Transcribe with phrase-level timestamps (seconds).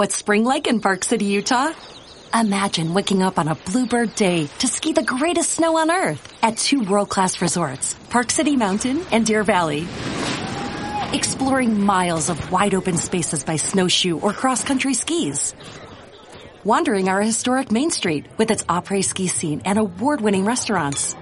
[0.00, 1.74] What's spring like in Park City, Utah?
[2.32, 6.56] Imagine waking up on a bluebird day to ski the greatest snow on earth at
[6.56, 9.86] two world-class resorts, Park City Mountain and Deer Valley.
[11.12, 15.54] Exploring miles of wide open spaces by snowshoe or cross-country skis.
[16.64, 21.12] Wandering our historic Main Street with its après ski scene and award-winning restaurants.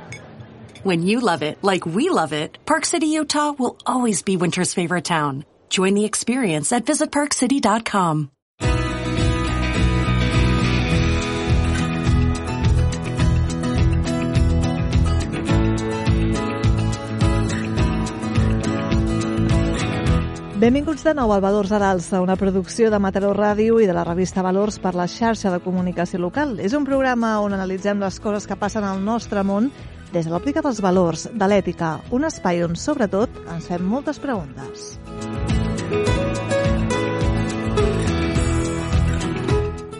[0.84, 4.72] When you love it like we love it, Park City, Utah will always be winter's
[4.72, 5.44] favorite town.
[5.68, 8.30] Join the experience at visitparkcity.com.
[20.58, 24.02] Benvinguts de nou al Valors a l'Alça, una producció de Mataró Ràdio i de la
[24.02, 26.56] revista Valors per la xarxa de comunicació local.
[26.58, 29.70] És un programa on analitzem les coses que passen al nostre món
[30.10, 34.98] des de l'òptica dels valors, de l'ètica, un espai on, sobretot, ens fem moltes preguntes.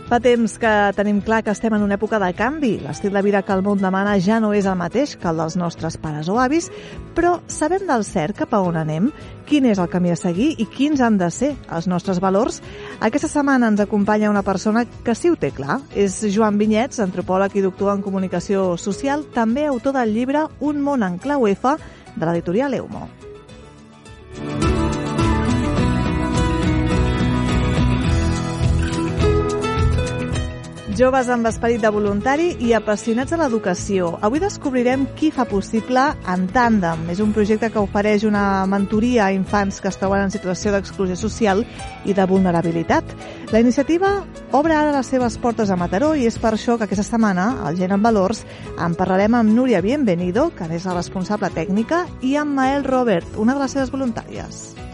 [0.09, 2.79] Fa temps que tenim clar que estem en una època de canvi.
[2.81, 5.59] L'estil de vida que el món demana ja no és el mateix que el dels
[5.61, 6.71] nostres pares o avis,
[7.13, 9.11] però sabem del cert cap a on anem,
[9.45, 12.63] quin és el camí a seguir i quins han de ser els nostres valors.
[13.05, 15.83] Aquesta setmana ens acompanya una persona que sí ho té clar.
[15.93, 21.05] És Joan Vinyets, antropòleg i doctor en comunicació social, també autor del llibre Un món
[21.05, 21.77] en clau F
[22.17, 23.11] de l'editorial Eumo.
[30.99, 34.09] Joves amb esperit de voluntari i apassionats de l'educació.
[34.27, 37.05] Avui descobrirem qui fa possible en Tàndem.
[37.13, 41.15] És un projecte que ofereix una mentoria a infants que es troben en situació d'exclusió
[41.15, 41.63] social
[42.03, 43.15] i de vulnerabilitat.
[43.55, 47.07] La iniciativa obre ara les seves portes a Mataró i és per això que aquesta
[47.07, 48.43] setmana, al Gent en Valors,
[48.75, 53.55] en parlarem amb Núria Bienvenido, que és la responsable tècnica, i amb Mael Robert, una
[53.55, 54.88] de les seves voluntàries.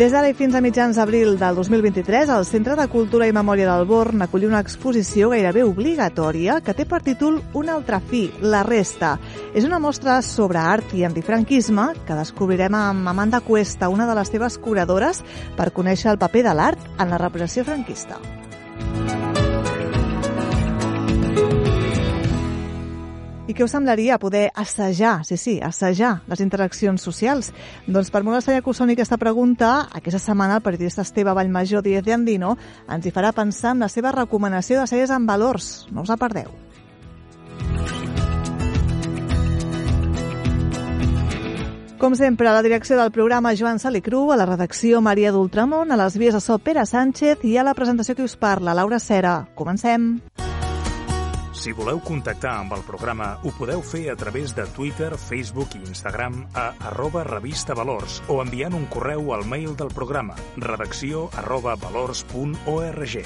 [0.00, 3.66] Des d'ara i fins a mitjans d'abril del 2023, el Centre de Cultura i Memòria
[3.68, 8.62] del Born acollir una exposició gairebé obligatòria que té per títol Un altre fi, la
[8.64, 9.18] resta.
[9.52, 14.32] És una mostra sobre art i antifranquisme que descobrirem amb Amanda Cuesta, una de les
[14.32, 15.20] seves curadores,
[15.60, 18.39] per conèixer el paper de l'art en la repressió franquista.
[23.50, 27.48] I què us semblaria poder assajar, sí, sí, assajar les interaccions socials?
[27.82, 31.82] Doncs per molt estranya que us soni aquesta pregunta, aquesta setmana el periodista Esteve Vallmajor
[31.82, 32.52] Díez de Andino
[32.86, 35.88] ens hi farà pensar en la seva recomanació de sèries amb valors.
[35.90, 36.52] No us la perdeu.
[41.98, 45.98] Com sempre, a la direcció del programa Joan Salicru, a la redacció Maria d'Ultramont, a
[45.98, 49.40] les vies de so Pere Sánchez i a la presentació que us parla, Laura Cera.
[49.58, 50.14] Comencem!
[51.60, 55.82] Si voleu contactar amb el programa, ho podeu fer a través de Twitter, Facebook i
[55.84, 61.76] Instagram a arroba revista Valors o enviant un correu al mail del programa redacció arroba
[61.84, 63.20] valors.org.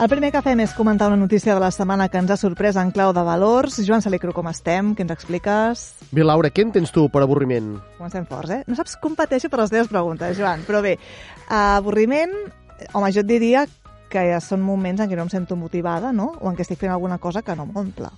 [0.00, 2.78] El primer que fem és comentar una notícia de la setmana que ens ha sorprès
[2.80, 3.76] en clau de valors.
[3.86, 4.94] Joan Salicru, com estem?
[4.96, 5.84] Què ens expliques?
[6.10, 7.76] Bé, Laura, què en tens tu per avorriment?
[8.00, 8.60] Comencem forts, eh?
[8.66, 10.96] No saps com pateixo per les teves preguntes, Joan, però bé,
[11.52, 12.34] avorriment,
[12.92, 13.66] home, jo et diria
[14.12, 16.32] que són moments en què no em sento motivada, no?
[16.40, 18.10] O en què estic fent alguna cosa que no m'omple.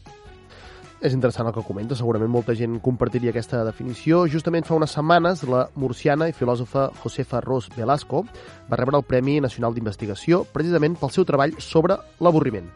[1.05, 4.23] És interessant el que comenta, segurament molta gent compartiria aquesta definició.
[4.33, 8.23] Justament fa unes setmanes, la murciana i filòsofa Josefa Ros Velasco
[8.71, 12.71] va rebre el Premi Nacional d'Investigació precisament pel seu treball sobre l'avorriment.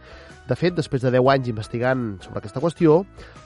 [0.49, 2.99] De fet, després de 10 anys investigant sobre aquesta qüestió,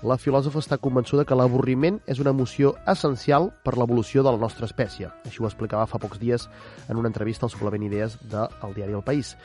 [0.03, 4.66] la filòsofa està convençuda que l'avorriment és una emoció essencial per l'evolució de la nostra
[4.66, 5.12] espècie.
[5.22, 6.49] Així ho explicava fa pocs dies
[6.88, 9.37] en una entrevista al suplement Idees del diari El País.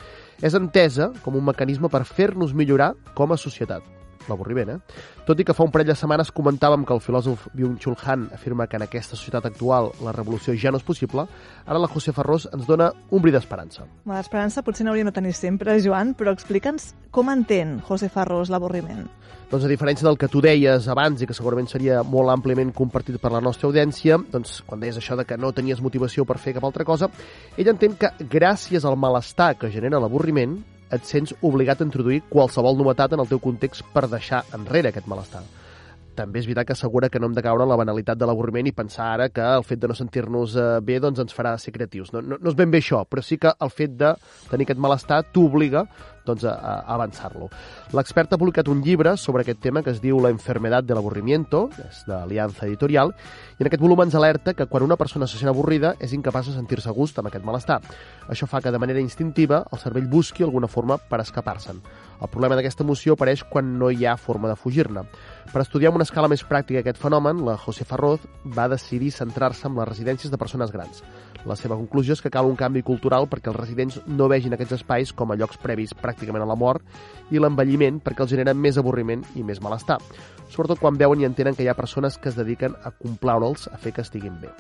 [0.41, 3.96] És entesa com un mecanisme per fer-nos millorar com a societat
[4.29, 5.03] l'avorriment, eh?
[5.27, 8.67] Tot i que fa un parell de setmanes comentàvem que el filòsof Byung-Chul Han afirma
[8.67, 11.27] que en aquesta societat actual la revolució ja no és possible,
[11.65, 13.87] ara la José Ferrós ens dona un bri d'esperança.
[14.07, 19.07] L'esperança potser n'hauria no tenir sempre, Joan, però explica'ns com entén José Ferrós l'avorriment.
[19.47, 23.15] Doncs a diferència del que tu deies abans i que segurament seria molt àmpliament compartit
[23.21, 26.57] per la nostra audiència, doncs quan deies això de que no tenies motivació per fer
[26.57, 27.07] cap altra cosa,
[27.55, 30.57] ell entén que gràcies al malestar que genera l'avorriment,
[30.91, 35.07] et sents obligat a introduir qualsevol novetat en el teu context per deixar enrere aquest
[35.07, 35.43] malestar.
[36.17, 38.67] També és veritat que assegura que no hem de caure en la banalitat de l'avorriment
[38.69, 41.75] i pensar ara que el fet de no sentir-nos eh, bé doncs ens farà ser
[41.75, 42.11] creatius.
[42.15, 44.13] No, no, no és ben bé això, però sí que el fet de
[44.49, 45.85] tenir aquest malestar t'obliga
[46.27, 47.49] doncs, a, a avançar-lo.
[47.95, 51.67] L'expert ha publicat un llibre sobre aquest tema que es diu La enfermedad del aburrimiento,
[51.87, 53.13] és d'Aliança Editorial,
[53.57, 56.51] i en aquest volum ens alerta que quan una persona se sent avorrida és incapaç
[56.51, 57.79] de sentir-se a gust amb aquest malestar.
[58.27, 61.81] Això fa que de manera instintiva el cervell busqui alguna forma per escapar-se'n.
[62.21, 65.05] El problema d'aquesta emoció apareix quan no hi ha forma de fugir-ne.
[65.47, 69.69] Per estudiar amb una escala més pràctica aquest fenomen, la José Farroz va decidir centrar-se
[69.69, 70.99] en les residències de persones grans.
[71.47, 74.81] La seva conclusió és que cal un canvi cultural perquè els residents no vegin aquests
[74.81, 76.83] espais com a llocs previs pràcticament a la mort
[77.31, 80.01] i l'envelliment perquè els genera més avorriment i més malestar,
[80.51, 83.79] sobretot quan veuen i entenen que hi ha persones que es dediquen a complaure'ls a
[83.79, 84.51] fer que estiguin bé.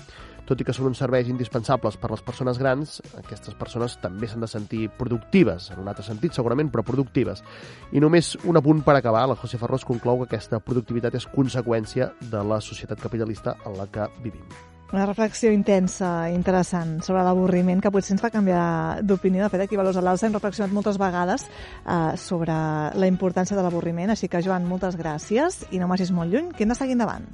[0.47, 4.29] Tot i que són uns serveis indispensables per a les persones grans, aquestes persones també
[4.29, 7.43] s'han de sentir productives, en un altre sentit segurament, però productives.
[7.91, 12.13] I només un apunt per acabar, la José Ferrós conclou que aquesta productivitat és conseqüència
[12.31, 14.47] de la societat capitalista en la que vivim.
[14.93, 19.43] Una reflexió intensa, interessant, sobre l'avorriment, que potser ens fa canviar d'opinió.
[19.43, 22.55] De fet, aquí a Valors l'Alça hem reflexionat moltes vegades eh, sobre
[22.95, 24.15] la importància de l'avorriment.
[24.15, 27.27] Així que, Joan, moltes gràcies i no marxis molt lluny, que hem de seguir endavant.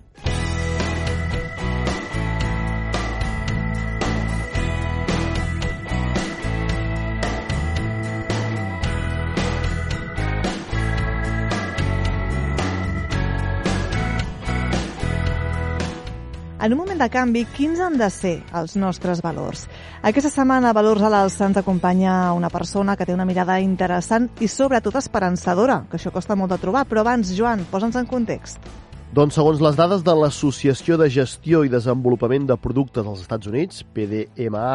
[16.63, 19.65] En un moment de canvi, quins han de ser els nostres valors?
[20.07, 24.30] Aquesta setmana a Valors a l'Alça ens acompanya una persona que té una mirada interessant
[24.39, 26.86] i sobretot esperançadora, que això costa molt de trobar.
[26.88, 28.63] Però abans, Joan, posa'ns en context.
[29.12, 33.83] Doncs segons les dades de l'Associació de Gestió i Desenvolupament de Productes dels Estats Units,
[33.83, 34.71] PDMA,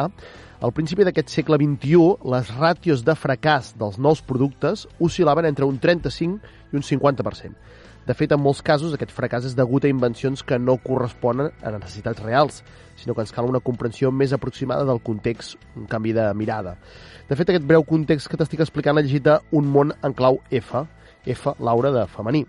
[0.61, 2.05] al principi d'aquest segle XXI,
[2.35, 7.57] les ràtios de fracàs dels nous productes oscil·laven entre un 35 i un 50%.
[8.07, 11.73] De fet, en molts casos, aquest fracàs és degut a invencions que no corresponen a
[11.75, 12.63] necessitats reals,
[12.97, 16.75] sinó que ens cal una comprensió més aproximada del context, un canvi de mirada.
[17.29, 20.41] De fet, aquest breu context que t'estic explicant l'ha llegit a Un món en clau
[20.49, 20.85] F,
[21.29, 22.45] F, Laura, de femení,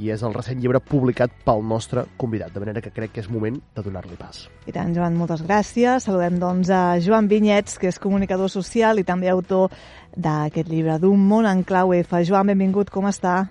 [0.00, 3.30] i és el recent llibre publicat pel nostre convidat, de manera que crec que és
[3.30, 4.46] moment de donar-li pas.
[4.66, 6.08] I tant, Joan, moltes gràcies.
[6.08, 9.74] Saludem, doncs, a Joan Vinyets, que és comunicador social i també autor
[10.16, 12.24] d'aquest llibre, d'un món en clau F.
[12.26, 13.44] Joan, benvingut, com està?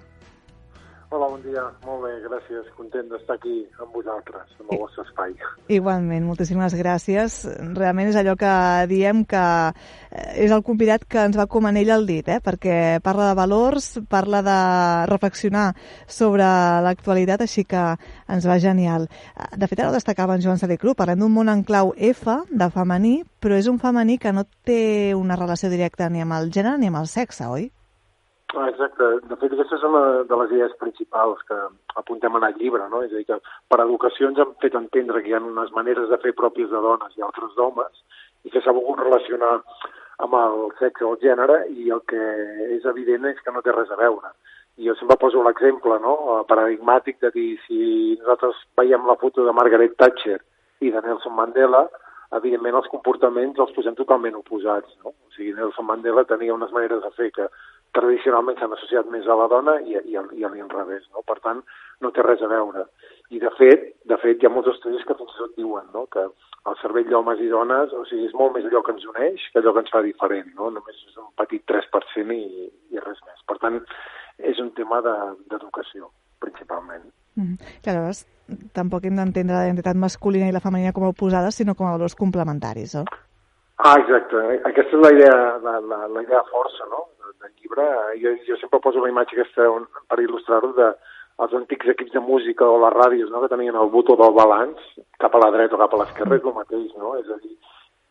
[1.13, 1.61] Hola, bon dia.
[1.85, 2.69] Molt bé, gràcies.
[2.73, 5.35] Content d'estar aquí amb vosaltres, amb el vostre espai.
[5.75, 7.35] Igualment, moltíssimes gràcies.
[7.77, 8.53] Realment és allò que
[8.89, 12.39] diem que eh, és el convidat que ens va com anell al dit, eh?
[12.41, 14.57] perquè parla de valors, parla de
[15.11, 15.67] reflexionar
[16.09, 16.49] sobre
[16.87, 17.85] l'actualitat, així que
[18.33, 19.05] ens va genial.
[19.53, 22.71] De fet, ara ho destacava en Joan Salicru, parlem d'un món en clau F, de
[22.73, 26.81] femení, però és un femení que no té una relació directa ni amb el gènere
[26.81, 27.69] ni amb el sexe, oi?
[28.55, 29.03] Ah, exacte.
[29.25, 31.57] De fet, aquesta és una de les idees principals que
[31.97, 33.01] apuntem en el llibre, no?
[33.01, 33.39] És a dir, que
[33.71, 36.81] per educació ens han fet entendre que hi ha unes maneres de fer pròpies de
[36.85, 38.03] dones i altres d'homes
[38.45, 39.55] i que s'ha volgut relacionar
[40.21, 42.21] amb el sexe o el gènere i el que
[42.77, 44.33] és evident és que no té res a veure.
[44.77, 46.43] I jo sempre poso l'exemple no?
[46.49, 47.81] paradigmàtic de dir si
[48.21, 50.39] nosaltres veiem la foto de Margaret Thatcher
[50.81, 51.87] i de Nelson Mandela,
[52.37, 54.93] evidentment els comportaments els posem totalment oposats.
[55.03, 55.13] No?
[55.13, 57.49] O sigui, Nelson Mandela tenia unes maneres de fer que
[57.93, 61.21] tradicionalment s'han associat més a la dona i, i, i a l'inrevés, no?
[61.27, 61.61] Per tant,
[62.01, 62.87] no té res a veure.
[63.33, 66.05] I de fet, de fet hi ha molts estudis que fins i tot diuen no?
[66.13, 66.25] que
[66.69, 69.61] el cervell d'homes i dones, o sigui, és molt més allò que ens uneix que
[69.61, 70.69] allò que ens fa diferent, no?
[70.75, 73.41] Només és un petit 3% i, i res més.
[73.49, 73.81] Per tant,
[74.51, 77.03] és un tema d'educació, de, principalment.
[77.35, 77.81] Mm -hmm.
[77.83, 78.25] Que llavors
[78.73, 81.91] tampoc hem d'entendre la identitat masculina i la femenina com a oposades, sinó com a
[81.91, 83.05] valors complementaris, no?
[83.77, 84.37] Ah, exacte.
[84.69, 87.07] Aquesta és la idea, la, la, la idea força, no?,
[87.41, 87.87] del llibre.
[88.21, 90.91] Jo, jo sempre poso la imatge aquesta on, per il·lustrar-ho de
[91.43, 94.83] els antics equips de música o les ràdios, no?, que tenien el botó del balanç,
[95.19, 97.15] cap a la dreta o cap a l'esquerra, és el mateix, no?
[97.17, 97.55] És a dir,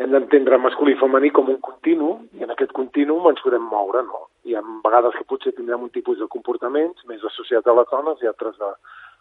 [0.02, 4.02] hem d'entendre masculí i femení com un continu, i en aquest continu ens podem moure,
[4.08, 4.26] no?
[4.42, 8.26] Hi ha vegades que potser tindrem un tipus de comportaments més associats a les dones
[8.26, 8.72] i altres a,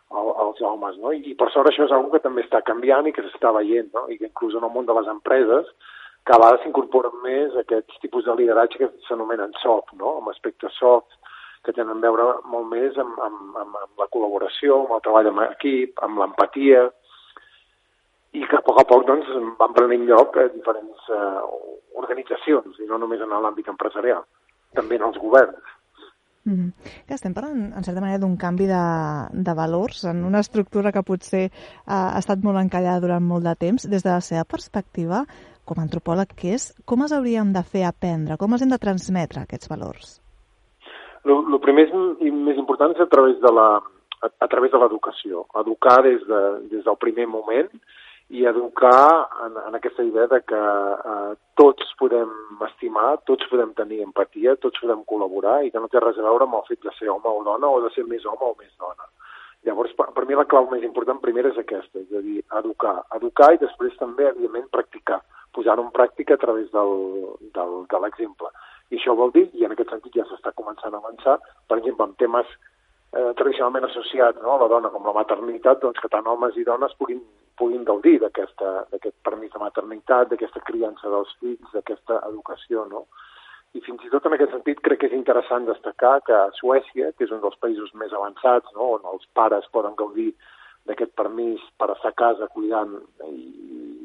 [0.10, 1.14] a, als homes, no?
[1.14, 3.94] I, I per sort això és una que també està canviant i que s'està veient,
[3.94, 4.08] no?
[4.10, 5.70] I que inclús en el món de les empreses
[6.26, 10.18] que a vegades s'incorporen més aquests tipus de lideratge que s'anomenen soft, no?
[10.20, 11.18] amb aspectes soft,
[11.66, 15.30] que tenen a veure molt més amb, amb, amb, amb la col·laboració, amb el treball
[15.32, 16.88] en equip, amb l'empatia,
[18.38, 21.44] i que a poc a poc doncs, van prenent lloc a diferents eh,
[22.02, 24.24] organitzacions, i no només en l'àmbit empresarial,
[24.78, 25.78] també en els governs.
[26.44, 26.72] Mm -hmm.
[27.08, 28.86] Que estem parlant, en certa manera, d'un canvi de,
[29.32, 31.52] de valors en una estructura que potser eh,
[31.86, 33.88] ha estat molt encallada durant molt de temps.
[33.88, 35.26] Des de la seva perspectiva,
[35.72, 38.36] com a antropòleg que és, com els hauríem de fer aprendre?
[38.36, 40.20] Com els hem de transmetre, aquests valors?
[41.24, 41.88] El primer
[42.20, 43.70] i més important és a través de la
[44.22, 45.46] a, a través de l'educació.
[45.64, 47.70] Educar des, de, des del primer moment
[48.32, 52.32] i educar en, en aquesta idea de que eh, tots podem
[52.70, 56.48] estimar, tots podem tenir empatia, tots podem col·laborar i que no té res a veure
[56.48, 58.72] amb el fet de ser home o dona o de ser més home o més
[58.80, 59.10] dona.
[59.68, 62.96] Llavors, per, per mi la clau més important primera és aquesta, és a dir, educar.
[63.18, 65.20] Educar i després també, evidentment, practicar,
[65.54, 66.96] posar-ho en pràctica a través del,
[67.58, 68.50] del, de l'exemple.
[68.92, 71.38] I això vol dir, i en aquest sentit ja s'està començant a avançar,
[71.70, 72.50] per exemple, en temes
[73.14, 76.66] eh, tradicionalment associats no, a la dona com la maternitat, doncs que tant homes i
[76.68, 77.22] dones puguin,
[77.60, 78.66] puguin gaudir d'aquest
[79.28, 83.06] permís de maternitat, d'aquesta criança dels fills, d'aquesta educació, no?
[83.74, 87.28] I fins i tot en aquest sentit crec que és interessant destacar que Suècia, que
[87.28, 90.32] és un dels països més avançats, no, on els pares poden gaudir
[90.90, 92.98] d'aquest permís per estar a casa cuidant
[93.30, 93.36] i,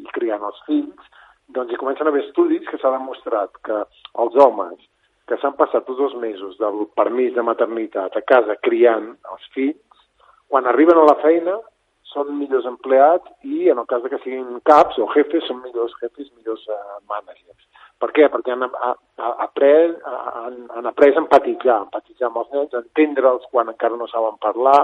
[0.04, 1.08] i criant els fills,
[1.56, 3.82] doncs hi comencen a haver estudis que s'ha demostrat que
[4.23, 4.78] els homes
[5.26, 10.04] que s'han passat tots els mesos del permís de maternitat a casa criant els fills,
[10.46, 11.56] quan arriben a la feina
[12.12, 15.96] són millors empleats i en el cas de que siguin caps o jefes són millors
[16.00, 17.66] jefes, millors uh, managers.
[18.02, 18.28] Per què?
[18.32, 19.92] Perquè han, ha, ha, après,
[20.44, 24.80] han, han après a empatitzar, empatitzar amb els nens, entendre'ls quan encara no saben parlar.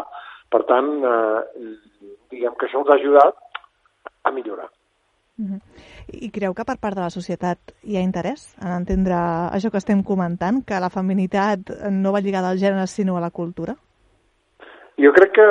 [0.52, 1.66] Per tant, eh,
[2.33, 3.61] diguem que això els ha ajudat
[4.25, 4.71] a millorar.
[5.42, 5.61] -hmm.
[6.12, 9.16] I creu que per part de la societat hi ha interès en entendre
[9.52, 13.31] això que estem comentant, que la feminitat no va lligada al gènere sinó a la
[13.31, 13.76] cultura?
[15.01, 15.45] Jo crec que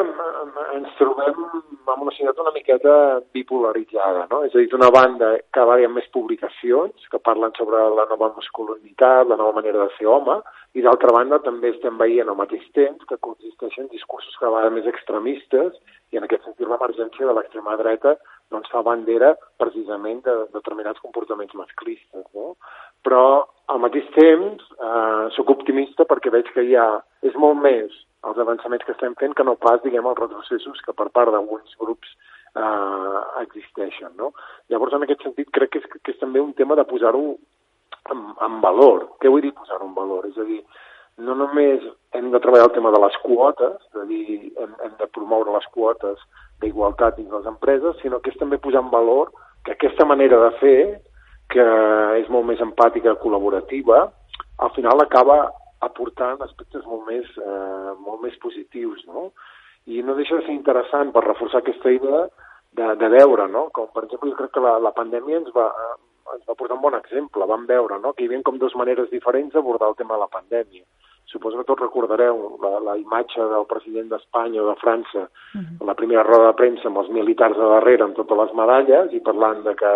[0.75, 2.93] ens trobem en una societat una miqueta
[3.33, 4.43] bipolaritzada, no?
[4.45, 8.05] És a dir, d'una banda, cada vegada hi ha més publicacions que parlen sobre la
[8.11, 10.35] nova masculinitat, la nova manera de ser home,
[10.77, 14.91] i d'altra banda també estem veient al mateix temps que consisteixen discursos cada vegada més
[14.93, 15.73] extremistes
[16.13, 18.13] i en aquest sentit l'emergència de l'extrema dreta
[18.53, 22.23] doncs fa bandera precisament de, de determinats comportaments masclistes.
[22.37, 22.53] No?
[23.01, 23.25] Però
[23.73, 26.87] al mateix temps eh, sóc optimista perquè veig que hi ha,
[27.25, 27.89] és molt més
[28.29, 31.73] els avançaments que estem fent que no pas, diguem, els retrocessos que per part d'alguns
[31.79, 32.11] grups
[32.55, 34.13] eh, existeixen.
[34.19, 34.31] No?
[34.69, 37.23] Llavors, en aquest sentit, crec que és, que és també un tema de posar-ho
[38.13, 39.07] en, en valor.
[39.21, 40.27] Què vull dir posar-ho en valor?
[40.29, 40.61] És a dir,
[41.21, 41.83] no només
[42.17, 44.23] hem de treballar el tema de les quotes, és a dir,
[44.63, 46.21] hem, hem de promoure les quotes
[46.61, 49.33] d'igualtat dins les empreses, sinó que és també posar en valor
[49.65, 50.79] que aquesta manera de fer,
[51.51, 51.65] que
[52.21, 54.05] és molt més empàtica, col·laborativa,
[54.61, 55.49] al final acaba
[55.87, 59.31] aportant aspectes molt més, eh, molt més positius, no?
[59.89, 62.27] I no deixa de ser interessant per reforçar aquesta idea
[62.77, 63.67] de, de veure, no?
[63.75, 65.67] Com, per exemple, jo crec que la, la pandèmia ens va,
[66.35, 67.47] ens va portar un bon exemple.
[67.49, 68.13] Vam veure no?
[68.13, 70.85] que hi havia com dues maneres diferents d'abordar el tema de la pandèmia.
[71.31, 75.85] Suposo que tots recordareu la, la imatge del president d'Espanya o de França, uh -huh.
[75.87, 79.19] la primera roda de premsa amb els militars de darrere amb totes les medalles i
[79.19, 79.91] parlant de que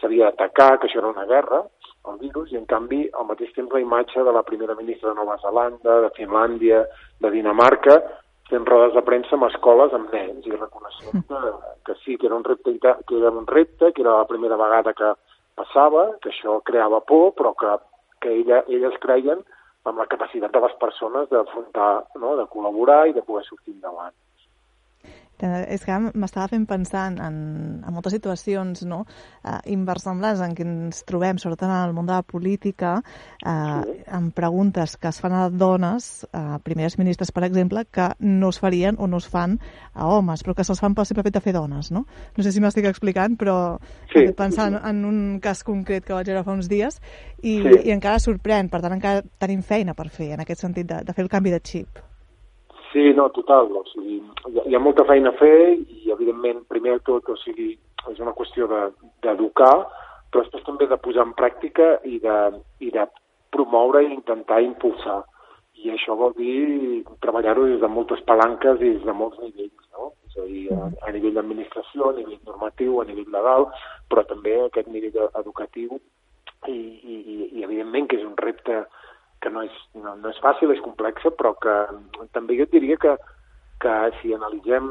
[0.00, 1.64] s'havia d'atacar, que això era una guerra,
[2.08, 5.18] el virus, i en canvi al mateix temps la imatge de la primera ministra de
[5.18, 6.84] Nova Zelanda, de Finlàndia,
[7.20, 7.98] de Dinamarca,
[8.48, 11.52] fent rodes de premsa amb escoles amb nens i reconeixent que,
[11.84, 14.94] que sí, que era un repte, que era un repte, que era la primera vegada
[14.96, 15.12] que
[15.58, 17.74] passava, que això creava por, però que,
[18.24, 19.42] que ella, elles creien
[19.88, 24.14] amb la capacitat de les persones d'afrontar, no?, de col·laborar i de poder sortir endavant.
[25.46, 27.18] És que m'estava fent pensar en,
[27.86, 29.04] en moltes situacions no?
[29.44, 32.96] eh, inversemblants en què ens trobem, sobretot en el món de la política,
[33.44, 33.52] eh,
[33.84, 33.96] sí.
[34.18, 38.58] amb preguntes que es fan a dones, a primeres ministres, per exemple, que no es
[38.58, 39.58] farien o no es fan
[39.94, 42.04] a homes, però que se'ls fan pel simple fet de fer dones, no?
[42.36, 43.78] No sé si m'estic explicant, però
[44.12, 44.26] sí.
[44.36, 44.82] pensant sí.
[44.90, 46.98] en un cas concret que vaig veure fa uns dies
[47.42, 47.78] i, sí.
[47.86, 51.14] i encara sorprèn, per tant encara tenim feina per fer en aquest sentit de, de
[51.14, 52.07] fer el canvi de xip.
[52.92, 53.70] Sí, no, total.
[53.76, 54.18] O sigui,
[54.48, 57.74] hi, ha, hi ha molta feina a fer i, evidentment, primer de tot, o sigui,
[58.08, 62.38] és una qüestió d'educar, de, però després també de posar en pràctica i de,
[62.84, 63.04] i de
[63.54, 65.22] promoure i intentar impulsar.
[65.78, 70.12] I això vol dir treballar-ho des de moltes palanques i des de molts nivells, no?
[70.26, 73.68] És a dir, a, a nivell d'administració, a nivell normatiu, a nivell legal,
[74.10, 76.00] però també a aquest nivell educatiu
[76.66, 77.18] i, i,
[77.60, 78.82] i evidentment que és un repte
[79.42, 81.74] que no és, no, no és fàcil, és complexa, però que
[82.36, 83.14] també jo diria que,
[83.82, 84.88] que si analitzem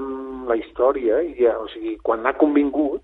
[0.49, 3.03] la història, i, o sigui, quan ha convingut,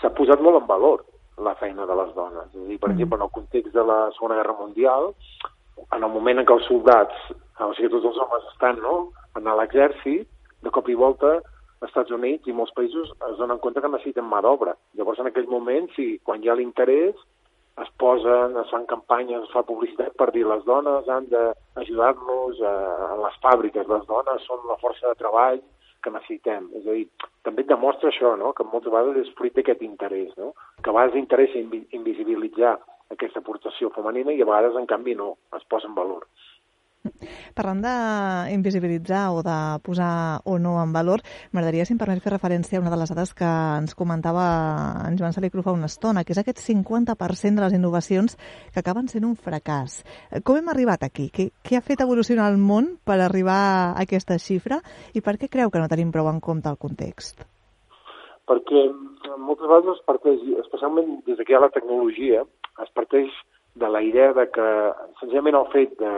[0.00, 1.04] s'ha posat molt en valor
[1.42, 2.50] la feina de les dones.
[2.52, 2.96] És a dir, per mm.
[2.96, 5.10] exemple, en el context de la Segona Guerra Mundial,
[5.82, 8.96] en el moment en què els soldats, o sigui, tots els homes estan no,
[9.38, 10.28] en l'exèrcit,
[10.62, 11.40] de cop i volta
[11.82, 14.76] als Estats Units i molts països es donen compte que necessiten mà d'obra.
[14.98, 17.18] Llavors, en aquell moment, si quan hi ha l'interès,
[17.80, 22.74] es posen, es fan campanyes, es fa publicitat per dir les dones han d'ajudar-nos a,
[23.08, 25.62] a les fàbriques, les dones són la força de treball
[26.02, 26.68] que necessitem.
[26.78, 27.06] És a dir,
[27.46, 28.52] també et demostra això, no?
[28.52, 30.52] que moltes vegades és fruit d'aquest interès, no?
[30.82, 31.62] que a vegades interessa
[31.96, 32.76] invisibilitzar
[33.12, 36.26] aquesta aportació femenina i a vegades, en canvi, no, es posa en valor.
[37.58, 42.78] Parlant d'invisibilitzar o de posar o no en valor, m'agradaria, si em permet, fer referència
[42.78, 44.44] a una de les dades que ens comentava
[45.08, 48.36] en Joan Salicru fa una estona, que és aquest 50% de les innovacions
[48.72, 50.02] que acaben sent un fracàs.
[50.46, 51.28] Com hem arribat aquí?
[51.34, 54.80] Què, què ha fet evolucionar el món per arribar a aquesta xifra
[55.12, 57.42] i per què creu que no tenim prou en compte el context?
[58.46, 58.86] Perquè
[59.38, 62.46] moltes vegades es parteix, especialment des que hi ha la tecnologia,
[62.82, 63.30] es parteix
[63.74, 64.66] de la idea de que
[65.20, 66.12] senzillament el fet de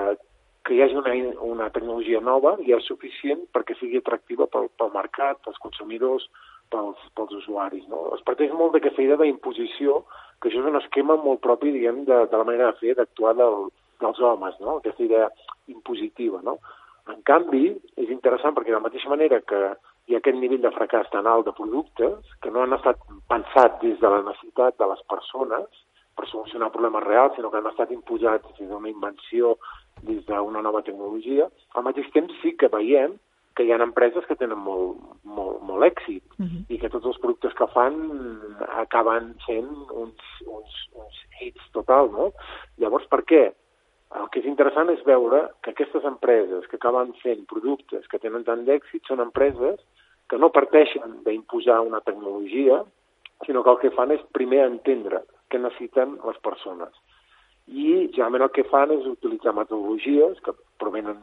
[0.65, 1.13] que hi hagi una,
[1.45, 6.27] una tecnologia nova ja és suficient perquè sigui atractiva pel, pel mercat, pels consumidors,
[6.73, 7.85] pels, pels usuaris.
[7.93, 8.07] No?
[8.17, 10.03] Es parteix molt d'aquesta idea d'imposició,
[10.41, 13.35] que això és un esquema molt propi, diguem, de, de la manera de fer, d'actuar
[13.41, 13.69] del,
[14.01, 14.79] dels homes, no?
[14.81, 15.29] aquesta idea
[15.73, 16.41] impositiva.
[16.47, 16.59] No?
[17.13, 17.67] En canvi,
[18.01, 19.61] és interessant perquè de la mateixa manera que
[20.09, 23.81] hi ha aquest nivell de fracàs tan alt de productes que no han estat pensats
[23.85, 25.84] des de la necessitat de les persones
[26.17, 29.57] per solucionar problemes reals, sinó que han estat imposats des d'una invenció
[30.03, 31.49] des d'una nova tecnologia.
[31.75, 33.19] Al mateix temps sí que veiem
[33.55, 36.63] que hi ha empreses que tenen molt, molt, molt èxit uh -huh.
[36.69, 37.95] i que tots els productes que fan
[38.83, 42.33] acaben sent uns, uns, uns hits total, no?
[42.79, 43.53] Llavors, per què?
[44.15, 48.45] El que és interessant és veure que aquestes empreses que acaben fent productes que tenen
[48.45, 49.81] tant d'èxit són empreses
[50.29, 52.85] que no parteixen d'imposar una tecnologia,
[53.47, 55.23] sinó que el que fan és primer entendre
[55.55, 56.99] què necessiten les persones
[57.67, 61.23] i generalment el que fan és utilitzar metodologies que provenen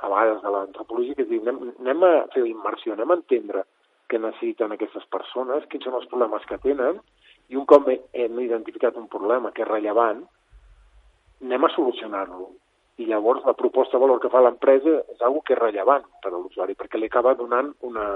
[0.00, 3.18] a vegades de l'antropologia, que és dir, anem, anem a fer la immersió, anem a
[3.20, 3.64] entendre
[4.08, 7.00] què necessiten aquestes persones, quins són els problemes que tenen,
[7.52, 10.24] i un cop hem identificat un problema que és rellevant,
[11.44, 12.50] anem a solucionar-lo.
[13.00, 16.30] I llavors la proposta de valor que fa l'empresa és una que és rellevant per
[16.32, 18.06] a l'usuari, perquè li acaba donant una,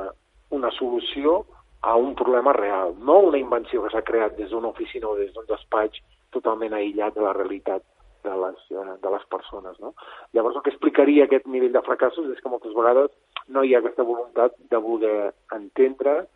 [0.55, 1.43] una solució
[1.80, 5.32] a un problema real, no una invenció que s'ha creat des d'una oficina o des
[5.32, 6.02] d'un despatx
[6.35, 7.82] totalment aïllat de la realitat
[8.25, 9.78] de les, eh, de les persones.
[9.80, 9.94] No?
[10.32, 13.14] Llavors, el que explicaria aquest nivell de fracassos és que moltes vegades
[13.49, 16.26] no hi ha aquesta voluntat de voler entendre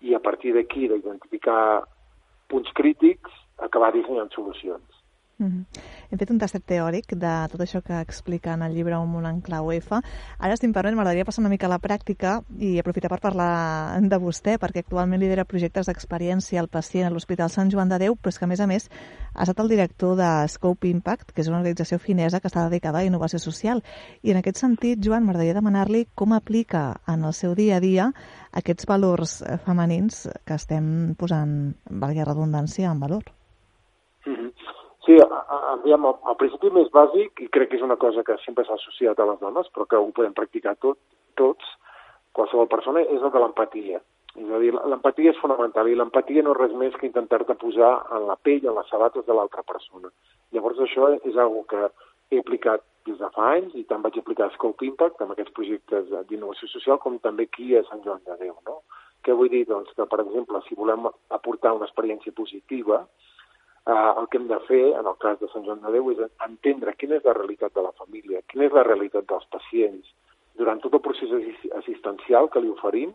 [0.00, 1.84] i a partir d'aquí d'identificar
[2.48, 4.93] punts crítics acabar dissenyant solucions.
[5.44, 5.80] Mm -hmm.
[6.10, 9.26] Hem fet un tastet teòric de tot això que explica en el llibre Un món
[9.26, 10.00] en clau F.
[10.38, 14.00] Ara, si em permet, m'agradaria passar una mica a la pràctica i aprofitar per parlar
[14.00, 18.16] de vostè, perquè actualment lidera projectes d'experiència al pacient a l'Hospital Sant Joan de Déu,
[18.16, 18.90] però és que, a més a més,
[19.34, 22.98] ha estat el director de Scope Impact, que és una organització finesa que està dedicada
[22.98, 23.82] a innovació social.
[24.22, 28.12] I en aquest sentit, Joan, m'agradaria demanar-li com aplica en el seu dia a dia
[28.52, 33.24] aquests valors femenins que estem posant, valgui redundància, en valor.
[34.26, 34.53] Mm -hmm.
[35.04, 38.78] Sí, aviam, al principi més bàsic, i crec que és una cosa que sempre s'ha
[38.78, 40.96] associat a les dones, però que ho podem practicar tot,
[41.36, 41.72] tots,
[42.32, 44.00] qualsevol persona, és el de l'empatia.
[44.34, 47.92] És a dir, l'empatia és fonamental, i l'empatia no és res més que intentar-te posar
[48.16, 50.10] en la pell, en les sabates de l'altra persona.
[50.56, 51.84] Llavors això és una que
[52.32, 56.08] he aplicat des de fa anys, i tant vaig aplicar Scope Impact amb aquests projectes
[56.30, 58.56] d'innovació social, com també aquí a Sant Joan de Déu.
[58.66, 58.80] No?
[59.24, 59.66] Què vull dir?
[59.68, 63.04] Doncs que, per exemple, si volem aportar una experiència positiva,
[63.86, 66.20] eh, el que hem de fer, en el cas de Sant Joan de Déu, és
[66.46, 70.12] entendre quina és la realitat de la família, quina és la realitat dels pacients,
[70.58, 71.32] durant tot el procés
[71.80, 73.14] assistencial que li oferim,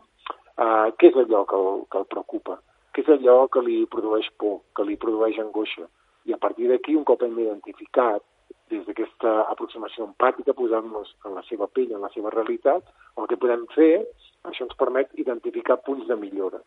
[0.56, 2.58] eh, què és allò que el, que el preocupa,
[2.94, 5.88] què és allò que li produeix por, que li produeix angoixa.
[6.28, 8.22] I a partir d'aquí, un cop hem identificat
[8.70, 12.84] des d'aquesta aproximació empàtica, posant-nos en la seva pell, en la seva realitat,
[13.18, 14.04] el que podem fer,
[14.46, 16.60] això ens permet identificar punts de millora.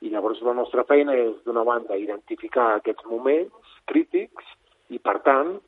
[0.00, 4.46] I llavors la nostra feina és, d'una banda, identificar aquests moments crítics
[4.88, 5.58] i, per tant,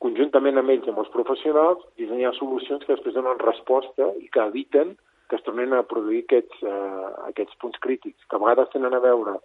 [0.00, 4.94] conjuntament amb ells amb els professionals, dissenyar solucions que després donen resposta i que eviten
[5.30, 9.02] que es tornin a produir aquests, eh, aquests punts crítics, que a vegades tenen a
[9.02, 9.36] veure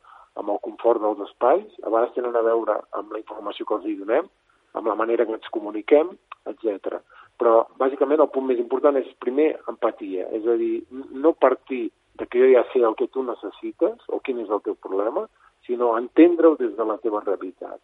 [0.41, 3.99] amb el confort dels espais, a vegades tenen a veure amb la informació que els
[3.99, 4.31] donem,
[4.73, 6.09] amb la manera que ens comuniquem,
[6.49, 6.97] etc.
[7.37, 10.25] Però, bàsicament, el punt més important és, primer, empatia.
[10.35, 10.73] És a dir,
[11.11, 14.61] no partir de que jo ja sé el que tu necessites o quin és el
[14.65, 15.25] teu problema,
[15.65, 17.81] sinó entendre-ho des de la teva realitat.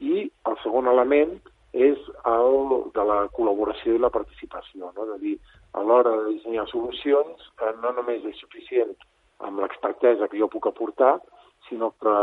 [0.00, 1.36] I el segon element
[1.74, 1.98] és
[2.30, 2.54] el
[2.94, 5.06] de la col·laboració i la participació, no?
[5.10, 5.34] de dir,
[5.74, 8.94] a l'hora de dissenyar solucions, que no només és suficient
[9.44, 11.16] amb l'expertesa que jo puc aportar,
[11.68, 12.14] sinó que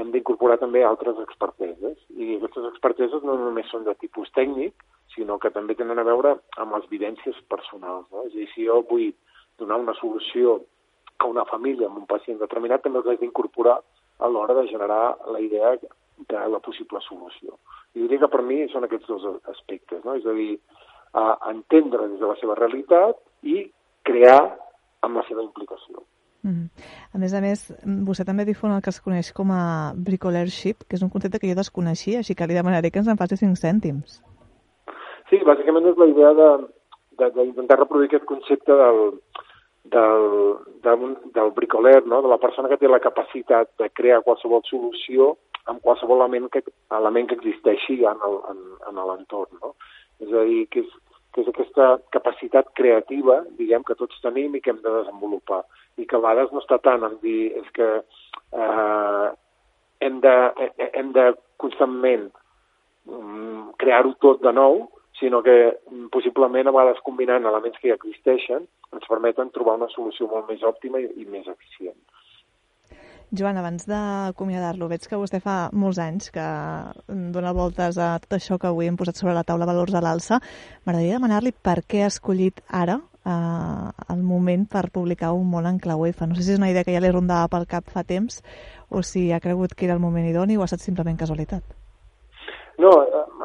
[0.00, 1.98] hem d'incorporar també altres experteses.
[2.16, 4.72] I aquestes experteses no només són de tipus tècnic,
[5.14, 8.08] sinó que també tenen a veure amb les vivències personals.
[8.12, 8.24] No?
[8.24, 9.12] És a dir, si jo vull
[9.60, 10.58] donar una solució
[11.18, 13.76] a una família amb un pacient determinat també els haig d'incorporar
[14.18, 17.58] a l'hora de generar la idea de la possible solució.
[17.94, 20.16] I diria que per mi són aquests dos aspectes, no?
[20.16, 20.58] és a dir,
[21.16, 23.64] a entendre des de la seva realitat i
[24.04, 24.40] crear
[25.06, 26.04] amb la seva implicació.
[26.46, 26.68] Mm.
[27.14, 27.64] A més a més,
[28.06, 31.50] vostè també difon el que es coneix com a bricolership, que és un concepte que
[31.50, 34.20] jo desconeixia, així que li demanaré que ens en faci cinc cèntims.
[35.30, 36.50] Sí, bàsicament és la idea de,
[37.24, 39.00] d'intentar reproduir aquest concepte del,
[39.92, 42.22] del, del, del bricoler, no?
[42.22, 45.34] de la persona que té la capacitat de crear qualsevol solució
[45.66, 46.62] amb qualsevol element que,
[46.94, 48.22] element que existeixi en
[48.96, 49.58] l'entorn.
[49.62, 49.74] No?
[50.22, 50.92] És a dir, que és,
[51.34, 55.64] que és aquesta capacitat creativa, diguem, que tots tenim i que hem de desenvolupar.
[56.00, 59.28] I que a vegades no està tant en dir és que eh,
[60.06, 60.36] hem, de,
[60.92, 62.28] hem de constantment
[63.08, 64.86] mm, crear-ho tot de nou,
[65.20, 65.56] sinó que
[65.90, 70.48] mm, possiblement a vegades combinant elements que ja existeixen ens permeten trobar una solució molt
[70.50, 71.98] més òptima i, i més eficient.
[73.34, 76.44] Joan, abans d'acomiadar-lo, veig que vostè fa molts anys que
[77.34, 80.38] dona voltes a tot això que avui hem posat sobre la taula valors a l'alça.
[80.84, 85.80] M'agradaria demanar-li per què ha escollit ara eh, el moment per publicar un món en
[85.82, 86.22] clau F.
[86.22, 88.38] No sé si és una idea que ja li rondava pel cap fa temps
[88.88, 91.85] o si ha cregut que era el moment idoni o ha estat simplement casualitat.
[92.82, 92.90] No,